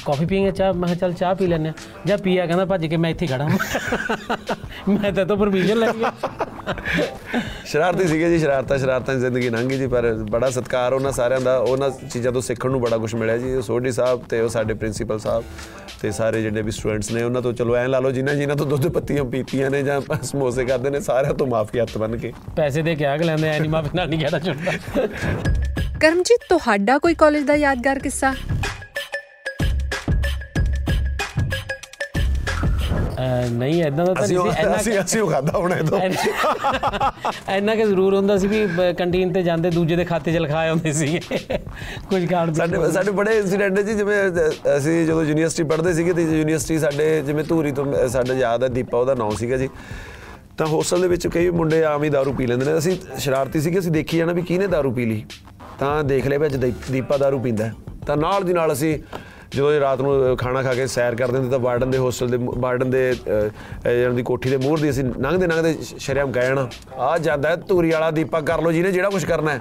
ਕਾਫੀ 0.06 0.26
ਪੀਏਗਾ 0.26 0.50
ਚਾਹ 0.50 0.72
ਮੈਂ 0.74 0.94
ਚੱਲ 0.94 1.12
ਚਾਹ 1.12 1.34
ਪੀ 1.34 1.52
ਹਾਂ। 1.52 1.72
ਜਾਂ 2.06 2.18
ਪੀਆ 2.18 2.46
ਕਹਿੰਦਾ 2.46 2.64
ਭੱਜ 2.64 2.86
ਕੇ 2.86 2.96
ਮੈਂ 2.96 3.10
ਇੱਥੇ 3.10 3.26
ਹੀ 3.26 3.30
ਖੜਾ 3.32 3.48
ਮੈਂ 4.88 5.12
ਤਾਂ 5.12 5.26
ਤੋਂ 5.26 5.36
ਪਰਮਿਸ਼ਨ 5.36 5.78
ਲੈ 5.78 5.92
ਗਿਆ। 5.92 6.12
ਸ਼ਰਾਰਤੀ 7.66 8.06
ਸੀਗੇ 8.08 8.28
ਜੀ 8.30 8.38
ਸ਼ਰਾਰਤਾਂ 8.38 8.78
ਸ਼ਰਾਰਤਾਂ 8.78 9.14
ਦੀ 9.14 9.20
ਜ਼ਿੰਦਗੀ 9.20 9.48
ਲੰਘ 9.50 9.68
ਗਈ 9.68 9.78
ਜੀ 9.78 9.86
ਪਰ 9.86 10.12
ਬੜਾ 10.30 10.50
ਸਤਿਕਾਰ 10.50 10.92
ਉਹਨਾਂ 10.92 11.12
ਸਾਰਿਆਂ 11.12 11.40
ਦਾ। 11.40 11.58
ਉਹਨਾਂ 11.58 11.90
ਚੀਜ਼ਾਂ 11.90 12.32
ਤੋਂ 12.32 12.42
ਸਿੱਖਣ 12.42 12.70
ਨੂੰ 12.70 12.80
ਬੜਾ 12.80 12.96
ਕੁਝ 12.98 13.14
ਮਿਲਿਆ 13.14 13.36
ਜੀ 13.38 13.54
ਉਹ 13.54 13.62
ਸੋਢੀ 13.62 13.92
ਸਾਹਿਬ 13.92 14.22
ਤੇ 14.28 14.40
ਉਹ 14.40 14.48
ਸਾਡੇ 14.48 14.74
ਪ੍ਰਿੰਸੀਪਲ 14.74 15.18
ਸਾਹਿਬ 15.18 15.44
ਤੇ 16.02 16.10
ਸਾਰੇ 16.10 16.42
ਜਿਹੜੇ 16.42 16.62
ਵੀ 16.62 16.70
ਸਟੂਡੈਂਟਸ 16.70 17.10
ਨੇ 17.12 17.22
ਉਹਨਾਂ 17.22 17.42
ਤੋਂ 17.42 17.52
ਚਲੋ 17.52 17.76
ਐਂ 17.76 17.88
ਲਾ 17.88 17.98
ਲਓ 18.00 18.10
ਜਿਨ੍ਹਾਂ 18.10 18.34
ਜਿਨ੍ਹਾਂ 18.34 18.56
ਤੋਂ 18.56 18.66
ਦੁੱਧ 18.66 18.88
ਪੱਤੀਆਂ 18.88 19.24
ਪੀਤੀਆਂ 19.24 19.70
ਨੇ 19.70 19.82
ਜਾਂ 19.82 20.00
ਸਮੋਸੇ 20.22 20.64
ਖਾਦੇ 20.64 20.90
ਨੇ 20.90 21.00
ਸਾਰਿਆਂ 21.00 21.34
ਤੋਂ 21.34 21.46
ਮਾਫੀ 21.46 21.80
ਹੱਥ 21.80 21.98
ਬੰਨ 21.98 22.16
ਕੇ। 22.16 22.32
ਪੈਸੇ 22.56 22.82
ਦੇ 22.82 22.94
ਕੇ 22.94 23.06
ਆਗ 23.06 23.22
ਲੈਂਦੇ 23.22 23.48
ਐ 23.48 23.58
ਨਹੀਂ 23.58 23.70
ਮਾਫੀ 23.70 23.88
ਨਾਲ 23.94 24.08
ਨਹੀਂ 24.08 24.20
ਕਹਿਣਾ 24.20 24.38
ਛੁੱਟਦਾ 24.38 25.06
ਕਰਮਜੀਤ 26.00 26.40
ਤੁਹਾਡਾ 26.48 26.98
ਕੋਈ 26.98 27.14
ਕਾਲਜ 27.14 27.44
ਦਾ 27.44 27.54
ਯਾਦਗਾਰ 27.54 27.98
ਕਿੱਸਾ? 27.98 28.34
ਨਹੀਂ 33.51 33.81
ਐਦਾਂ 33.83 34.05
ਦਾ 34.05 34.13
ਤਾਂ 34.13 34.23
ਅਸੀਂ 34.23 34.37
ਨਹੀਂ 34.37 34.45
ਉਹ- 34.45 34.53
ਸੀ 34.53 34.61
ਇੰਨਾ 34.61 34.75
ਅਸੀਂ 34.77 34.99
ਅਸੀਂ 34.99 35.21
ਉਹ 35.21 35.29
ਖਾਦਾ 35.29 35.57
ਹੁਣ 35.57 35.73
ਇਹ 35.73 35.83
ਤੋਂ 35.83 35.99
ਇੰਨਾ 37.51 37.75
ਕਿ 37.75 37.85
ਜ਼ਰੂਰ 37.85 38.15
ਹੁੰਦਾ 38.15 38.37
ਸੀ 38.37 38.47
ਵੀ 38.47 38.65
ਕੰਟੀਨ 38.97 39.33
ਤੇ 39.33 39.43
ਜਾਂਦੇ 39.43 39.69
ਦੂਜੇ 39.69 39.95
ਦੇ 39.95 40.05
ਖਾਤੇ 40.05 40.33
'ਚ 40.33 40.37
ਲਿਖਾਏ 40.37 40.69
ਹੁੰਦੇ 40.69 40.93
ਸੀਗੇ 40.93 41.19
ਕੁਝ 42.09 42.25
ਕਾਰਡ 42.25 42.53
ਸਾਡੇ 42.55 42.91
ਸਾਡੇ 42.91 43.11
ਬੜੇ 43.13 43.37
ਇਨਸੀਡੈਂਟ 43.37 43.77
ਹੈ 43.77 43.83
ਜੀ 43.83 43.93
ਜਿਵੇਂ 43.95 44.17
ਅ- 44.23 44.77
ਅਸੀਂ 44.77 45.05
ਜਦੋਂ 45.05 45.23
ਯੂਨੀਵਰਸਿਟੀ 45.23 45.63
ਪੜ੍ਹਦੇ 45.65 45.93
ਸੀਗੇ 45.93 46.13
ਤੇ 46.13 46.23
ਯੂਨੀਵਰਸਿਟੀ 46.31 46.77
ਸਾਡੇ 46.79 47.21
ਜਿਵੇਂ 47.21 47.43
ਧੂਰੀ 47.43 47.71
ਤੋਂ 47.71 47.85
ਅ, 47.95 48.07
ਸਾਡਾ 48.07 48.33
ਯਾਦ 48.35 48.63
ਹੈ 48.63 48.67
ਦੀਪਾ 48.69 48.97
ਉਹਦਾ 48.97 49.13
ਨਾਮ 49.15 49.35
ਸੀਗਾ 49.35 49.57
ਜੀ 49.57 49.69
ਤਾਂ 50.57 50.65
ਹੋਸਟਲ 50.67 51.01
ਦੇ 51.01 51.07
ਵਿੱਚ 51.07 51.27
ਕਈ 51.27 51.49
ਮੁੰਡੇ 51.51 51.83
ਆਮ 51.85 52.03
ਹੀ 52.03 52.09
दारू 52.09 52.35
ਪੀ 52.35 52.47
ਲੈਂਦੇ 52.47 52.65
ਨੇ 52.65 52.77
ਅਸੀਂ 52.77 52.97
ਸ਼ਰਾਰਤੀ 53.19 53.61
ਸੀਗੇ 53.61 53.79
ਅਸੀਂ 53.79 53.91
ਦੇਖੀ 53.91 54.17
ਜਾਣਾ 54.17 54.33
ਵੀ 54.33 54.41
ਕਿਹਨੇ 54.41 54.65
दारू 54.67 54.91
ਪੀ 54.93 55.05
ਲਈ 55.05 55.23
ਤਾਂ 55.79 56.03
ਦੇਖ 56.03 56.27
ਲਿਆ 56.27 56.39
ਵੀ 56.39 56.45
ਅੱਜ 56.45 56.55
ਦੀਪ- 56.55 56.91
ਦੀਪਾ 56.91 57.15
दारू 57.17 57.39
ਪੀਂਦਾ 57.39 57.65
ਹੈ। 57.65 57.73
ਤਾਂ 58.07 58.17
ਨਾਲ 58.17 58.43
ਦੀ 58.43 58.53
ਨਾਲ 58.53 58.71
ਅਸੀਂ 58.73 58.97
ਜਦੋਂ 59.50 59.72
ਇਹ 59.72 59.80
ਰਾਤ 59.80 60.00
ਨੂੰ 60.00 60.36
ਖਾਣਾ 60.36 60.62
ਖਾ 60.62 60.74
ਕੇ 60.74 60.86
ਸੈਰ 60.86 61.14
ਕਰਦੇ 61.14 61.36
ਹੁੰਦੇ 61.36 61.50
ਤਾਂ 61.50 61.58
ਵਾਰਡਨ 61.58 61.90
ਦੇ 61.90 61.98
ਹੋਸਟਲ 61.98 62.28
ਦੇ 62.28 62.38
ਵਾਰਡਨ 62.40 62.90
ਦੇ 62.90 63.14
ਜਣ 64.02 64.14
ਦੀ 64.14 64.22
ਕੋਠੀ 64.22 64.50
ਦੇ 64.50 64.56
ਮੂਹਰ 64.56 64.78
ਦੀ 64.80 64.90
ਅਸੀਂ 64.90 65.04
ਲੰਘਦੇ 65.04 65.46
ਲੰਘਦੇ 65.46 65.78
ਸ਼ਰਿਆਮ 65.98 66.32
ਕਹਿਣਾ 66.32 66.68
ਆ 66.96 67.18
ਜਾਂਦਾ 67.18 67.48
ਹੈ 67.48 67.56
ਧੂਰੀ 67.56 67.90
ਵਾਲਾ 67.90 68.10
ਦੀਪਾ 68.10 68.40
ਕਰ 68.40 68.62
ਲਓ 68.62 68.72
ਜਿਹਨੇ 68.72 68.92
ਜਿਹੜਾ 68.92 69.10
ਕੁਝ 69.10 69.24
ਕਰਨਾ 69.24 69.50
ਹੈ। 69.50 69.60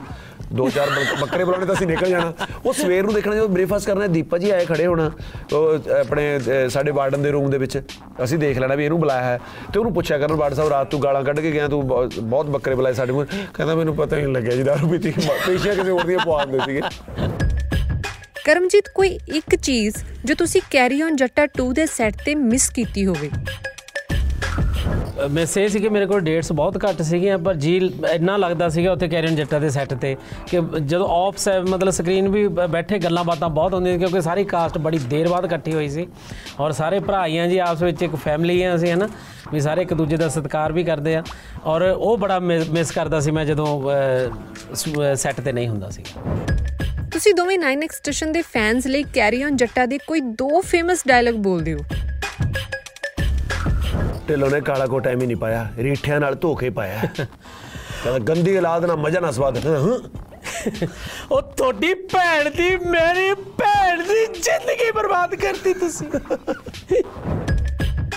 ਦੋ 0.54 0.70
ਚਾਰ 0.70 0.90
ਬੱਕ- 0.90 1.22
ਬੱਕਰੇ 1.22 1.44
ਬੁਲਾਉਣੇ 1.44 1.66
ਤਾਂ 1.66 1.76
ਅਸੀਂ 1.76 1.88
ਨਿਕਲ 1.88 2.10
ਜਾਣਾ। 2.10 2.34
ਉਹ 2.66 2.74
ਸਵੇਰ 2.74 3.04
ਨੂੰ 3.04 3.14
ਦੇਖਣਾ 3.14 3.36
ਜਦੋਂ 3.36 3.50
ਬ੍ਰੇਕਫਾਸਟ 3.50 3.88
ਕਰਨਾ 3.88 4.08
ਦੀਪਾ 4.08 4.38
ਜੀ 4.38 4.50
ਆਏ 4.50 4.66
ਖੜੇ 4.66 4.86
ਹੋਣਾ। 4.86 5.12
ਉਹ 5.54 5.80
ਆਪਣੇ 6.00 6.38
ਅਹ, 6.38 6.70
ਸਾਡੇ 6.70 6.92
ਵਾਰਡਨ 6.92 7.22
ਦੇ 7.22 7.32
ਰੂਮ 7.32 7.50
ਦੇ 7.50 7.58
ਵਿੱਚ। 7.58 7.82
ਅਸੀਂ 8.24 8.38
ਦੇਖ 8.38 8.58
ਲੈਣਾ 8.60 8.76
ਵੀ 8.76 8.86
ਇਹਨੂੰ 8.86 9.00
ਬੁਲਾਇਆ 9.00 9.24
ਹੈ। 9.24 9.40
ਤੇ 9.74 9.80
ਉਹਨੂੰ 9.80 9.94
ਪੁੱਛਿਆ 9.94 10.18
ਕਰਨ 10.18 10.34
ਵਾਰਡ 10.34 10.54
ਸਾਹਿਬ 10.54 10.70
ਰਾਤ 10.70 10.88
ਤੂੰ 10.88 11.04
ਗਾਲਾਂ 11.04 11.24
ਕੱਢ 11.24 11.40
ਕੇ 11.40 11.52
ਗਿਆ 11.52 11.68
ਤੂੰ 11.68 11.88
ਬਹੁਤ 11.88 12.20
ਬਹੁਤ 12.20 12.46
ਬੱਕਰੇ 12.46 12.76
ਬੁਲਾਏ 12.76 12.94
ਸਾਡੇ 12.94 13.14
ਮੂੰਹ 13.14 13.26
ਕਹਿੰਦਾ 13.54 13.76
ਮੈਨੂੰ 13.76 13.96
ਪਤਾ 13.96 14.18
ਹੀ 14.18 14.22
ਨਹੀਂ 14.22 14.34
ਲੱਗਿਆ 14.34 14.56
ਜੀ 14.56 14.64
ਦਾਰੂ 14.64 14.88
ਪੀਤੀ 14.88 15.14
ਪੇਸ਼ੀਆਂ 15.48 15.76
ਕਿਸੇ 15.76 15.92
ਹੋਰ 15.92 16.04
ਦੀਆਂ 16.04 16.20
ਪਵਾ 16.20 16.46
ਦਿੰਦੇ 16.46 16.60
ਸੀਗੇ। 16.66 16.82
ਕਰਮਜੀਤ, 18.48 18.84
ਕੋਈ 18.96 19.20
ਇੱਕ 19.28 19.56
ਚੀਜ਼ 19.56 19.96
ਜੋ 20.26 20.36
ਤੁਸੀਂ 20.36 20.62
ਕੈਰੀ 20.72 21.02
ਔਨ 21.02 21.16
ਜੱਟਾ 21.16 21.46
2 21.46 21.74
ਦੇ 21.74 21.86
ਸੈੱਟ 21.86 22.16
ਤੇ 22.26 22.36
ਮਿਸ 22.36 22.70
ਕੀਤੀ 22.70 23.06
ਹੋਵੇ? 23.06 23.30
ਮੈਂ 25.32 25.46
ਸੇ 25.46 25.68
ਸੀ 25.68 25.80
ਕਿ 25.80 25.90
ਮੇਰੇ 25.90 26.06
ਕੋਲ 26.06 26.20
ਡੇਟਸ 26.20 26.52
ਬਹੁਤ 26.52 26.86
ਘੱਟ 26.86 27.02
ਸੀਗੀਆਂ, 27.02 27.38
ਪਰ 27.38 27.56
ਜੀ 27.56 27.92
ਇੰਨਾ 28.12 28.38
ਲੱਗਦਾ 28.38 28.70
ਸੀਗਾ 28.70 28.92
ਉੱਥੇ 28.92 29.08
ਕੈਰੀਨ 29.08 29.36
ਜੱਟਾ 29.36 29.60
ਦੇ 29.60 29.70
ਸੈੱਟ 29.70 29.94
ਤੇ 29.94 30.18
ਕਿ 30.48 30.62
ਜਦੋਂ 30.86 31.08
ਆਫ 31.10 31.50
ਮਤਲਬ 31.70 31.90
ਸਕਰੀਨ 31.90 32.30
ਵੀ 32.30 32.48
ਬ- 32.48 32.68
ਬੈਠੇ 32.68 33.00
ਗੱਲਾਂ 33.00 33.24
ਬਾਤਾਂ 33.24 33.50
ਬਹੁਤ 33.50 33.74
ਹੁੰਦੀਆਂ 33.74 33.96
ਸੀ, 33.96 34.00
ਕਿਉਂਕਿ 34.00 34.22
ਸਾਰੀ 34.22 34.44
ਕਾਸਟ 34.44 34.78
ਬੜੀ 34.78 34.98
ਦੇਰ 34.98 35.28
ਬਾਅਦ 35.28 35.46
ਇਕੱਠੀ 35.46 35.74
ਹੋਈ 35.74 35.90
ਸੀ। 35.90 36.08
ਔਰ 36.60 36.72
ਸਾਰੇ 36.72 37.00
ਭਰਾ 37.00 37.26
ਹੀ 37.26 37.38
ਆ 37.38 37.48
ਜੀ, 37.48 37.58
ਆਪਸ 37.58 37.82
ਵਿੱਚ 37.82 38.02
ਇੱਕ 38.02 38.16
ਫੈਮਿਲੀ 38.16 38.64
ਆ 38.64 38.76
ਅਸੀਂ, 38.76 38.94
ਹਨਾ? 38.94 39.10
ਵੀ 39.52 39.60
ਸਾਰੇ 39.60 39.82
ਇੱਕ 39.82 39.94
ਦੂਜੇ 39.94 40.18
ਦਾ 40.18 40.28
ਸਤਿਕਾਰ 40.28 40.72
ਵੀ 40.72 40.84
ਕਰਦੇ 40.84 41.16
ਆ। 41.16 41.24
ਔਰ 41.66 41.82
ਉਹ 41.82 42.18
ਬੜਾ 42.18 42.40
ਮਿਸ 42.40 42.92
ਕਰਦਾ 42.92 43.20
ਸੀ 43.20 43.32
ਮੈਂ 43.32 43.46
ਜਦੋਂ 43.46 43.92
ਸੈੱਟ 45.16 45.42
ਤੇ 45.42 45.52
ਨਹੀਂ 45.52 45.68
ਹੁੰਦਾ 45.68 45.90
ਸੀਗਾ। 45.90 46.22
ਤੁਸੀਂ 47.18 47.34
ਦੋਵੇਂ 47.34 47.58
9x 47.60 47.96
ਸਟੇਸ਼ਨ 47.96 48.32
ਦੇ 48.32 48.42
ਫੈਨਸ 48.42 48.88
ਲਈ 48.88 49.04
ਕੈਰੀ 49.14 49.44
ਔਨ 49.44 49.56
ਜੱਟਾ 49.58 49.86
ਦੇ 49.86 49.98
ਕੋਈ 50.08 50.20
ਦੋ 50.40 50.60
ਫੇਮਸ 50.62 51.00
ਡਾਇਲੌਗ 51.08 51.36
ਬੋਲ 51.46 51.62
ਦਿਓ 51.64 51.78
ਢਿੱਲੋਂ 54.28 54.50
ਨੇ 54.50 54.60
ਕਾਲਾ 54.62 54.86
ਕੋਟ 54.88 55.08
ਐਵੇਂ 55.08 55.28
ਨਹੀਂ 55.28 55.38
ਪਾਇਆ 55.38 55.66
ਰੀਠਿਆਂ 55.78 56.20
ਨਾਲ 56.20 56.36
ਧੋਖੇ 56.36 56.70
ਪਾਇਆ। 56.70 57.00
ਕਹਿੰਦਾ 57.16 58.18
ਗੰਦੀ 58.20 58.56
ਔਲਾਦ 58.58 58.86
ਨਾਲ 58.86 58.98
ਮਜ਼ਾ 58.98 59.20
ਨਾ 59.20 59.32
ਸਵਾਦ। 59.32 59.58
ਉਹ 61.32 61.42
ਤੁਹਾਡੀ 61.42 61.94
ਭੈਣ 62.14 62.50
ਦੀ 62.50 62.70
ਮੇਰੀ 62.86 63.34
ਭੈਣ 63.60 64.04
ਦੀ 64.04 64.26
ਜ਼ਿੰਦਗੀ 64.42 64.92
ਬਰਬਾਦ 64.92 65.36
ਕਰਤੀ 65.36 65.74
ਤੁਸੀਂ। 65.74 66.08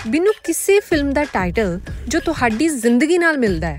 ਬਿਨੂੰ 0.07 0.33
ਕਿਸੇ 0.43 0.79
ਫਿਲਮ 0.79 1.13
ਦਾ 1.13 1.23
ਟਾਈਟਲ 1.23 1.79
ਜੋ 2.07 2.19
ਤੁਹਾਡੀ 2.19 2.67
ਜ਼ਿੰਦਗੀ 2.69 3.17
ਨਾਲ 3.17 3.37
ਮਿਲਦਾ 3.37 3.67
ਹੈ 3.67 3.77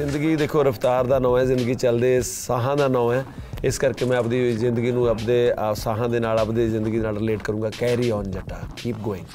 ਜ਼ਿੰਦਗੀ 0.00 0.36
ਦੇਖੋ 0.36 0.62
ਰਫਤਾਰ 0.64 1.06
ਦਾ 1.06 1.18
ਨਾਮ 1.18 1.36
ਹੈ 1.38 1.44
ਜ਼ਿੰਦਗੀ 1.44 1.74
ਚੱਲਦੇ 1.74 2.20
ਸਾਹਾਂ 2.22 2.76
ਦਾ 2.76 2.86
ਨਾਮ 2.88 3.12
ਹੈ। 3.12 3.24
ਇਸ 3.64 3.78
ਕਰਕੇ 3.78 4.04
ਮੈਂ 4.04 4.18
ਆਪਣੀ 4.18 4.52
ਜ਼ਿੰਦਗੀ 4.52 4.90
ਨੂੰ 4.90 5.06
ਆਪਦੇ 5.08 5.52
ਸਾਹਾਂ 5.74 6.08
ਦੇ 6.08 6.20
ਨਾਲ 6.20 6.38
ਆਪਣੀ 6.38 6.68
ਜ਼ਿੰਦਗੀ 6.68 6.98
ਨਾਲ 6.98 7.16
ਰਿਲੇਟ 7.16 7.42
ਕਰੂੰਗਾ। 7.42 7.70
Carry 7.78 8.10
on 8.10 8.30
Jatta 8.30 8.60
keep 8.76 8.96
going 8.98 9.26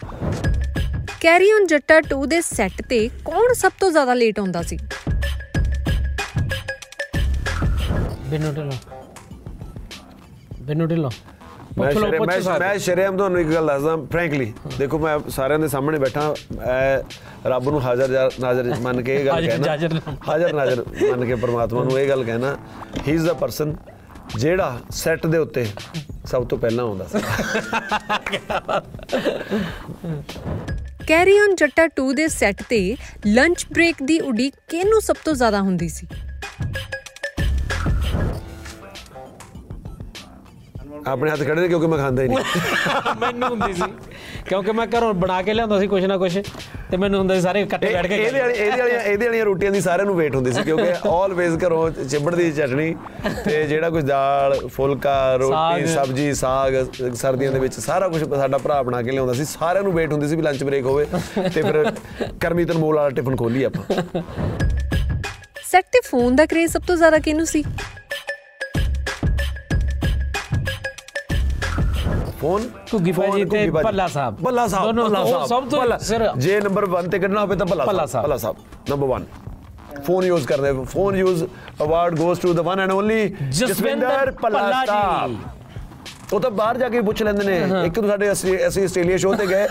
carry 1.21 1.51
on 1.51 1.67
Jatta 1.67 1.99
2 2.13 2.25
ਦੇ 2.27 2.41
ਸੈੱਟ 2.41 2.81
ਤੇ 2.89 3.09
ਕੌਣ 3.25 3.53
ਸਭ 3.53 3.71
ਤੋਂ 3.79 3.91
ਜ਼ਿਆਦਾ 3.91 4.13
ਲੇਟ 4.13 4.39
ਆਉਂਦਾ 4.39 4.61
ਸੀ? 4.61 4.77
ਬਿਨੂ 8.29 8.51
ਢਿੱਲੋਂ। 8.51 8.71
ਬਿਨੂ 10.61 10.85
ਢਿੱਲੋਂ। 10.85 11.11
ਮੈਂ 11.77 11.93
ਮੈਂ 12.25 12.41
ਸਕਦੇ 12.41 12.59
ਮੈਂ 12.59 12.77
ਸ਼ਰੇਆਮ 12.79 13.17
ਤੁਹਾਨੂੰ 13.17 13.39
ਇੱਕ 13.39 13.49
ਗੱਲ 13.49 13.67
ਦੱਸਦਾ 13.67 13.95
ਫ੍ਰੈਂਕਲੀ 14.11 14.53
ਦੇਖੋ 14.79 14.99
ਮੈਂ 14.99 15.17
ਸਾਰਿਆਂ 15.29 15.59
ਦੇ 15.59 15.67
ਸਾਹਮਣੇ 15.67 15.99
ਬੈਠਾ 15.99 16.35
ਮੈਂ 16.55 16.99
ਰੱਬ 17.47 17.69
ਨੂੰ 17.69 17.81
ਹਾਜ਼ਰ 17.81 18.31
ਨਾਜ਼ਰ 18.39 18.73
ਮੰਨ 18.81 19.01
ਕੇ 19.01 19.15
ਇਹ 19.15 19.25
ਗੱਲ 19.25 19.47
ਕਹਿਣਾ। 19.47 19.99
ਹਾਜ਼ਰ 20.27 20.53
ਨਾਜ਼ਰ 20.53 20.83
ਮੰਨ 21.01 21.25
ਕੇ 21.25 21.35
ਪਰਮਾਤਮਾ 21.35 21.83
ਨੂੰ 21.83 21.99
ਇਹ 21.99 22.07
ਗੱਲ 22.09 22.23
ਕਹਿਣਾ। 22.23 22.55
ਹੀ 23.07 23.13
ਇਜ਼ 23.13 23.25
ਦਾ 23.25 23.33
ਪਰਸਨ 23.33 23.75
ਜਿਹੜਾ 24.35 24.79
ਸੈੱਟ 24.91 25.25
ਦੇ 25.27 25.37
ਉੱਤੇ 25.37 25.65
ਸਭ 26.25 26.45
ਤੋਂ 26.47 26.57
ਪਹਿਲਾਂ 26.57 26.85
ਆਉਂਦਾ 26.85 27.05
ਸੀ। 27.05 27.19
ਕੈਰੀ 31.07 31.37
ਔਨ 31.39 31.55
ਜੱਟਾ 31.55 31.87
2 31.99 32.11
ਦੇ 32.15 32.27
ਸੈੱਟ 32.27 32.63
ਤੇ 32.69 32.79
ਲੰਚ 33.27 33.65
ਬ੍ਰੇਕ 33.73 33.95
ਦੀ 34.03 34.19
ਉਡੀਕ 34.19 34.53
ਕਿਹਨੂੰ 34.69 35.01
ਸਭ 35.01 35.15
ਤੋਂ 35.25 35.33
ਜ਼ਿਆਦਾ 35.33 35.59
ਹੁੰਦੀ 35.61 35.89
ਸੀ? 35.89 36.07
ਆਪਣੇ 41.07 41.31
ਹੱਥ 41.31 41.39
ਖੜੇ 41.39 41.61
ਨੇ 41.61 41.67
ਕਿਉਂਕਿ 41.67 41.87
ਮੈਂ 41.87 41.97
ਖਾਂਦਾ 41.97 42.23
ਹੀ 42.23 42.27
ਨਹੀਂ। 42.27 43.15
ਮੈਨੂੰ 43.21 43.49
ਹੁੰਦੀ 43.49 43.73
ਸੀ। 43.73 43.83
ਕਿਉਂਕਿ 44.47 44.71
ਮੈਂ 44.71 44.85
ਘਰੋਂ 44.87 45.13
ਬਣਾ 45.13 45.41
ਕੇ 45.41 45.53
ਲਿਆਉਂਦਾ 45.53 45.79
ਸੀ 45.79 45.87
ਕੁਛ 45.87 46.03
ਨਾ 46.03 46.17
ਕੁਛ 46.17 46.37
ਤੇ 46.91 46.97
ਮੈਨੂੰ 46.97 47.19
ਹੁੰਦਾ 47.19 47.35
ਸੀ 47.35 47.41
ਸਾਰੇ 47.41 47.61
ਇਕੱਠੇ 47.61 47.89
ਬੈਠ 47.93 48.07
ਕੇ 48.07 48.15
ਇਹਦੇ 48.15 48.39
ਵਾਲੀ 48.39 48.53
ਇਹਦੇ 48.55 48.79
ਵਾਲੀਆਂ 48.81 49.01
ਇਹਦੇ 49.01 49.25
ਵਾਲੀਆਂ 49.25 49.45
ਰੋਟੀਆਂ 49.45 49.71
ਦੀ 49.71 49.81
ਸਾਰਿਆਂ 49.81 50.05
ਨੂੰ 50.05 50.15
ਵੇਟ 50.15 50.35
ਹੁੰਦੀ 50.35 50.51
ਸੀ 50.51 50.63
ਕਿਉਂਕਿ 50.63 50.93
ਆਲਵੇਜ਼ 51.11 51.57
ਘਰੋਂ 51.65 51.89
ਚਿੱਬੜ 52.03 52.35
ਦੀ 52.35 52.51
ਚਟਣੀ 52.51 52.95
ਤੇ 53.45 53.63
ਜਿਹੜਾ 53.67 53.89
ਕੁਝ 53.89 54.03
ਦਾਲ 54.05 54.57
ਫੁਲਕਾ 54.67 55.15
ਰੋਟੀ। 55.35 55.85
ਸਬਜੀ 55.87 56.33
ਸਾਗ 56.33 56.73
ਸਰਦੀਆਂ 57.15 57.51
ਦੇ 57.51 57.59
ਵਿੱਚ 57.59 57.79
ਸਾਰਾ 57.79 58.07
ਕੁਝ 58.07 58.23
ਸਾਡਾ 58.29 58.57
ਭਰਾ 58.57 58.81
ਬਣਾ 58.83 59.01
ਕੇ 59.01 59.11
ਲਿਆਉਂਦਾ 59.11 59.33
ਸੀ। 59.33 59.45
ਸਾਰਿਆਂ 59.45 59.83
ਨੂੰ 59.83 59.93
ਵੇਟ 59.93 60.11
ਹੁੰਦੀ 60.11 60.27
ਸੀ 60.27 60.35
ਵੀ 60.35 60.41
ਲੰਚ 60.41 60.63
ਬ੍ਰੇਕ 60.63 60.85
ਹੋਵੇ 60.85 61.05
ਤੇ 61.53 61.61
ਫਿਰ 61.61 61.83
ਕਰਮੀ 62.41 62.65
ਤਨਮੋਲ 62.65 62.95
ਵਾਲਾ 62.95 63.09
ਟਿਫਨ 63.09 63.35
ਖੋਲੀ 63.35 63.63
ਆਪਾਂ। 63.63 64.01
ਸੈੱਟ 65.65 65.85
ਤੇ 65.91 65.99
ਫੋਨ 66.05 66.35
ਦਾ 66.35 66.45
ਕ੍ਰੇਜ਼ 66.45 66.71
ਸਭ 66.71 66.81
ਤੋਂ 66.87 66.95
ਜ਼ਿਆਦਾ 66.95 67.17
ਕਿਹਨੂੰ 67.19 67.45
ਸੀ? 67.45 67.63
ਫੋਨ 72.45 72.63
ਘੁੱਗੀ 72.93 73.11
ਭਾਜੀ 73.11 73.43
ਫੋਨ, 73.43 73.49
ਤੇ। 73.49 73.69
ਭੱਲਾ 73.83 74.07
ਸਾਹਿਬ। 74.07 74.35
ਭੱਲਾ 74.43 74.67
ਸਾਹਿਬ 74.67 74.95
ਦੋਨੋਂ 74.95 75.09
ਸਾਹਿਬ 75.09 75.45
ਸਭ 75.45 75.69
ਤੋਂ 75.69 76.37
ਜੇ 76.37 76.59
ਨੰਬਰ 76.61 76.85
1 76.91 77.07
ਤੇ 77.11 77.19
ਕੱਢਣਾ 77.19 77.41
ਹੋਵੇ 77.41 77.55
ਤਾਂ 77.55 77.65
Bhalla 77.65 77.85
Sahib 77.85 78.05
Sahib. 78.05 78.23
Bhalla 78.23 78.37
Sahib 78.37 78.55
number 78.89 79.07
1 79.09 79.25
phone 80.05 80.25
use 80.25 80.45
ਕਰਦੇ 80.47 80.71
phone 80.93 81.15
use 81.15 81.43
award 81.83 82.17
goes 82.17 82.39
to 82.39 82.53
the 82.53 82.59
one 82.67 82.79
and 82.79 82.91
only 82.91 83.27
Jaswinder 83.51 84.31
Bhalla 84.41 84.83
ji. 84.85 85.37
ਉਹ 86.33 86.39
ਤਾਂ 86.39 86.49
ਬਾਹਰ 86.51 86.77
ਜਾ 86.77 86.87
ਕੇ 86.89 87.01
ਪੁੱਛ 87.01 87.21
ਲੈਂਦੇ 87.23 87.43
ਨੇ। 87.45 87.85
ਇੱਕ 87.85 87.97
ਨੂੰ 87.99 88.09
ਸਾਡੇ 88.09 88.31
ਅਸੀਂ 88.31 88.57
ਅਸੀਂ 88.67 88.83
ਆਸਟ੍ਰੇਲੀਆ 88.83 89.17
ਸ਼ੋਅ 89.17 89.35
ਤੇ 89.37 89.45
ਗਏ। 89.47 89.65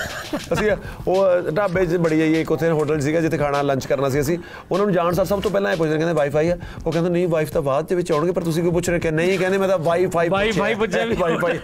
ਅਸੀਂ 0.52 0.70
ਉਹ 1.08 1.50
ਢਾਬੇ 1.56 1.84
'ਚ 1.86 1.96
ਬੜੀ 2.04 2.18
ਜਾਈਏ 2.18 2.40
ਇੱਕ 2.40 2.50
ਉੱਥੇ 2.52 2.70
ਹੋਟਲ 2.70 3.00
ਸੀਗਾ 3.00 3.20
ਜਿੱਥੇ 3.20 3.38
ਖਾਣਾ 3.38 3.62
ਲੰਚ 3.62 3.86
ਕਰਨਾ 3.86 4.08
ਸੀ 4.08 4.20
ਅਸੀਂ। 4.20 4.38
ਉਹਨਾਂ 4.70 4.86
ਨੂੰ 4.86 4.94
ਜਾਣ 4.94 5.12
ਸਾਰ 5.14 5.24
ਸਭ 5.24 5.40
ਤੋਂ 5.40 5.50
ਪਹਿਲਾਂ 5.50 5.72
ਇਹ 5.72 5.76
ਪੁੱਛਦੇ 5.76 5.96
ਕਹਿੰਦੇ 5.96 6.14
ਵਾਈਫਾਈ 6.14 6.48
ਆ। 6.48 6.56
ਉਹ 6.86 6.92
ਕਹਿੰਦੇ 6.92 7.10
ਨਹੀਂ 7.10 7.26
ਵਾਈਫ 7.28 7.50
ਤਾਂ 7.52 7.62
ਬਾਅਦ 7.62 7.86
ਦੇ 7.88 7.94
ਵਿੱਚ 7.94 8.12
ਆਉਣਗੇ 8.12 8.32
ਪਰ 8.32 8.42
ਤੁਸੀਂ 8.42 8.62
ਕਿਉਂ 8.62 8.72
ਪੁੱਛ 8.72 8.88
ਰਹੇ 8.90 9.00
ਕਿ 9.00 9.10
ਨਹੀਂ 9.10 9.38
ਕਹਿੰਦੇ 9.38 9.58
ਮੈਂ 9.58 9.68
ਤਾਂ 9.68 9.78
ਵਾਈਫਾਈ 9.80 10.28
Wi-Fi 10.28 10.76
ਪੁੱਛਿਆ 10.78 11.04
ਵੀ। 11.04 11.16
ਵਾਈਫਾਈ 11.16 11.58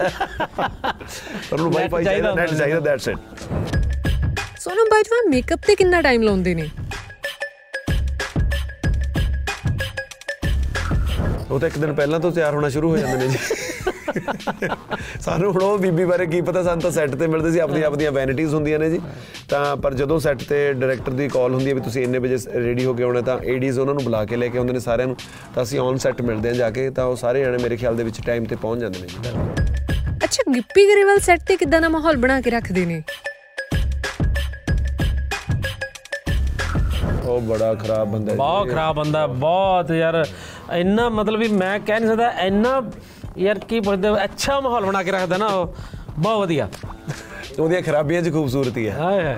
ਉਹਨੂੰ 1.52 1.72
ਵਾਈਫਾਈ 1.72 2.04
ਚਾਹੀਦਾ 2.04 2.34
ਨੈਟ 2.34 2.54
ਚਾਹੀਦਾ 2.54 2.80
that's 2.80 3.08
it 3.08 3.18
Sonam 4.60 4.88
Bajwa 4.90 5.28
makeup 5.30 5.60
ਤੇ 5.66 5.74
ਕਿੰਨਾ 5.74 6.00
ਟਾਈਮ 6.02 6.22
ਲਾਉਂਦੇ 6.22 6.54
ਨੇ? 6.54 6.68
ਉਹ 11.50 11.58
ਤਾਂ 11.60 11.68
ਇੱਕ 11.68 11.78
ਦਿਨ 11.78 11.92
ਪਹਿਲਾਂ 11.92 12.20
ਤੋਂ 12.20 12.30
ਤਿਆਰ 12.32 12.54
ਹੋਣਾ 12.54 12.68
ਸ਼ੁਰੂ 12.68 12.90
ਹੋ 12.90 12.96
ਜਾਂਦੇ 12.96 13.16
ਨੇ 13.16 13.28
ਜੀ। 13.28 13.38
ਸਾਨੂੰ 15.20 15.52
ਹੁਣ 15.52 15.62
ਉਹ 15.62 15.78
ਬੀਬੀ 15.78 16.04
ਬਾਰੇ 16.04 16.26
ਕੀ 16.26 16.40
ਪਤਾ 16.40 16.62
ਸਾਨੂੰ 16.62 16.82
ਤਾਂ 16.82 16.90
ਸੈੱਟ 16.90 17.14
ਤੇ 17.14 17.26
ਮਿਲਦੇ 17.26 17.50
ਸੀ 17.52 17.58
ਆਪਣੀ 17.58 17.82
ਆਪਣੀਆਂ 17.82 18.12
ਵੈਨਿਟੀਜ਼ 18.12 18.54
ਹੁੰਦੀਆਂ 18.54 18.78
ਨੇ 18.78 18.90
ਜੀ। 18.90 19.00
ਤਾਂ 19.48 19.76
ਪਰ 19.76 19.94
ਜਦੋਂ 19.94 20.18
ਸੈੱਟ 20.20 20.42
ਤੇ 20.42 20.72
ਡਾਇਰੈਕਟਰ 20.72 21.12
ਦੀ 21.12 21.28
ਕਾਲ 21.28 21.54
ਹੁੰਦੀ 21.54 21.68
ਹੈ 21.68 21.74
ਵੀ 21.74 21.80
ਤੁਸੀਂ 21.80 22.02
ਇੰਨੇ 22.02 22.18
ਵਜੇ 22.18 22.36
ਰੈਡੀ 22.54 22.84
ਹੋ 22.84 22.94
ਕੇ 22.94 23.02
ਆਉਣਾ 23.02 23.20
ਤਾਂ 23.20 23.38
ਏਡੀਜ਼ 23.44 23.78
ਉਹਨਾਂ 23.78 23.94
ਨੂੰ 23.94 24.04
ਬੁਲਾ 24.04 24.24
ਕੇ 24.24 24.36
ਲੈ 24.36 24.48
ਕੇ 24.48 24.58
ਆਉਂਦੇ 24.58 24.72
ਨੇ 24.72 24.80
ਸਾਰਿਆਂ 24.80 25.08
ਨੂੰ। 25.08 25.16
ਤਾਂ 25.54 25.62
ਅਸੀਂ 25.62 25.80
ਔਨ 25.80 25.96
ਸੈੱਟ 25.96 26.22
ਮਿਲਦੇ 26.22 26.48
ਹਾਂ 26.48 26.56
ਜਾ 26.56 26.70
ਕੇ 26.70 26.90
ਤਾਂ 26.90 27.04
ਉਹ 27.04 27.16
ਸਾਰੇ 27.16 27.44
ਜਣੇ 27.44 27.58
ਮੇਰੇ 27.62 27.76
ਖਿਆਲ 27.76 27.96
ਦੇ 27.96 28.04
ਵਿੱਚ 28.04 28.20
ਟਾਈਮ 28.26 28.44
ਤੇ 28.44 28.56
ਪਹੁੰਚ 28.56 28.80
ਜਾਂਦੇ 28.80 29.00
ਨੇ 29.00 29.06
ਜੀ। 29.06 29.16
ਅੱਛਾ 30.24 30.52
ਗਿੱਪੀ 30.54 30.84
ਗਰੇਵਾਲ 30.84 31.18
ਸੈੱਟ 31.18 31.40
ਤੇ 31.46 31.56
ਕਿਦਾਂ 31.56 31.80
ਦਾ 31.80 31.88
ਮਾਹੌਲ 31.88 32.16
ਬਣਾ 32.16 32.40
ਕੇ 32.40 32.50
ਰੱਖਦੇ 32.50 32.84
ਨੇ? 32.86 33.02
ਉਹ 37.24 37.40
ਬੜਾ 37.40 37.74
ਖਰਾਬ 37.74 38.08
ਬੰਦਾ 38.08 38.30
ਹੈ 38.30 38.34
ਜੀ। 38.34 38.38
ਬਹੁਤ 38.38 38.68
ਖਰਾਬ 38.68 38.96
ਬੰਦਾ 38.96 39.26
ਬਹੁਤ 39.26 39.90
ਯਾਰ। 39.90 40.24
ਇੰਨਾ 40.74 41.08
ਮਤਲਬ 41.08 41.40
ਵੀ 41.40 41.48
ਮੈਂ 41.48 41.78
ਕਹਿ 41.80 42.00
ਨਹੀਂ 42.00 42.10
ਸਕਦਾ 42.10 42.30
ਇੰਨਾ 42.40 42.80
ਯਾਰ 43.38 43.58
ਕੀ 43.58 43.80
ਪੁੱਛਦੇ 43.80 44.08
ਅੱਛਾ 44.24 44.60
ਮਾਹੌਲ 44.60 44.84
ਬਣਾ 44.84 45.02
ਕੇ 45.02 45.10
ਰੱਖਦਾ 45.10 45.36
ਨਾ 45.36 45.46
ਉਹ। 45.46 45.74
ਬਹੁਤ 46.18 46.40
ਵਧੀਆ। 46.40 46.68
ਉਹਦੀਆਂ 47.58 47.82
ਖਰਾਬੀਆਂ 47.82 48.22
'ਚ 48.22 48.32
ਖੂਬਸੂਰਤੀ 48.32 48.88
ਹੈ। 48.88 48.98
ਹਾਏ 48.98 49.22
ਹਾਏ। 49.24 49.36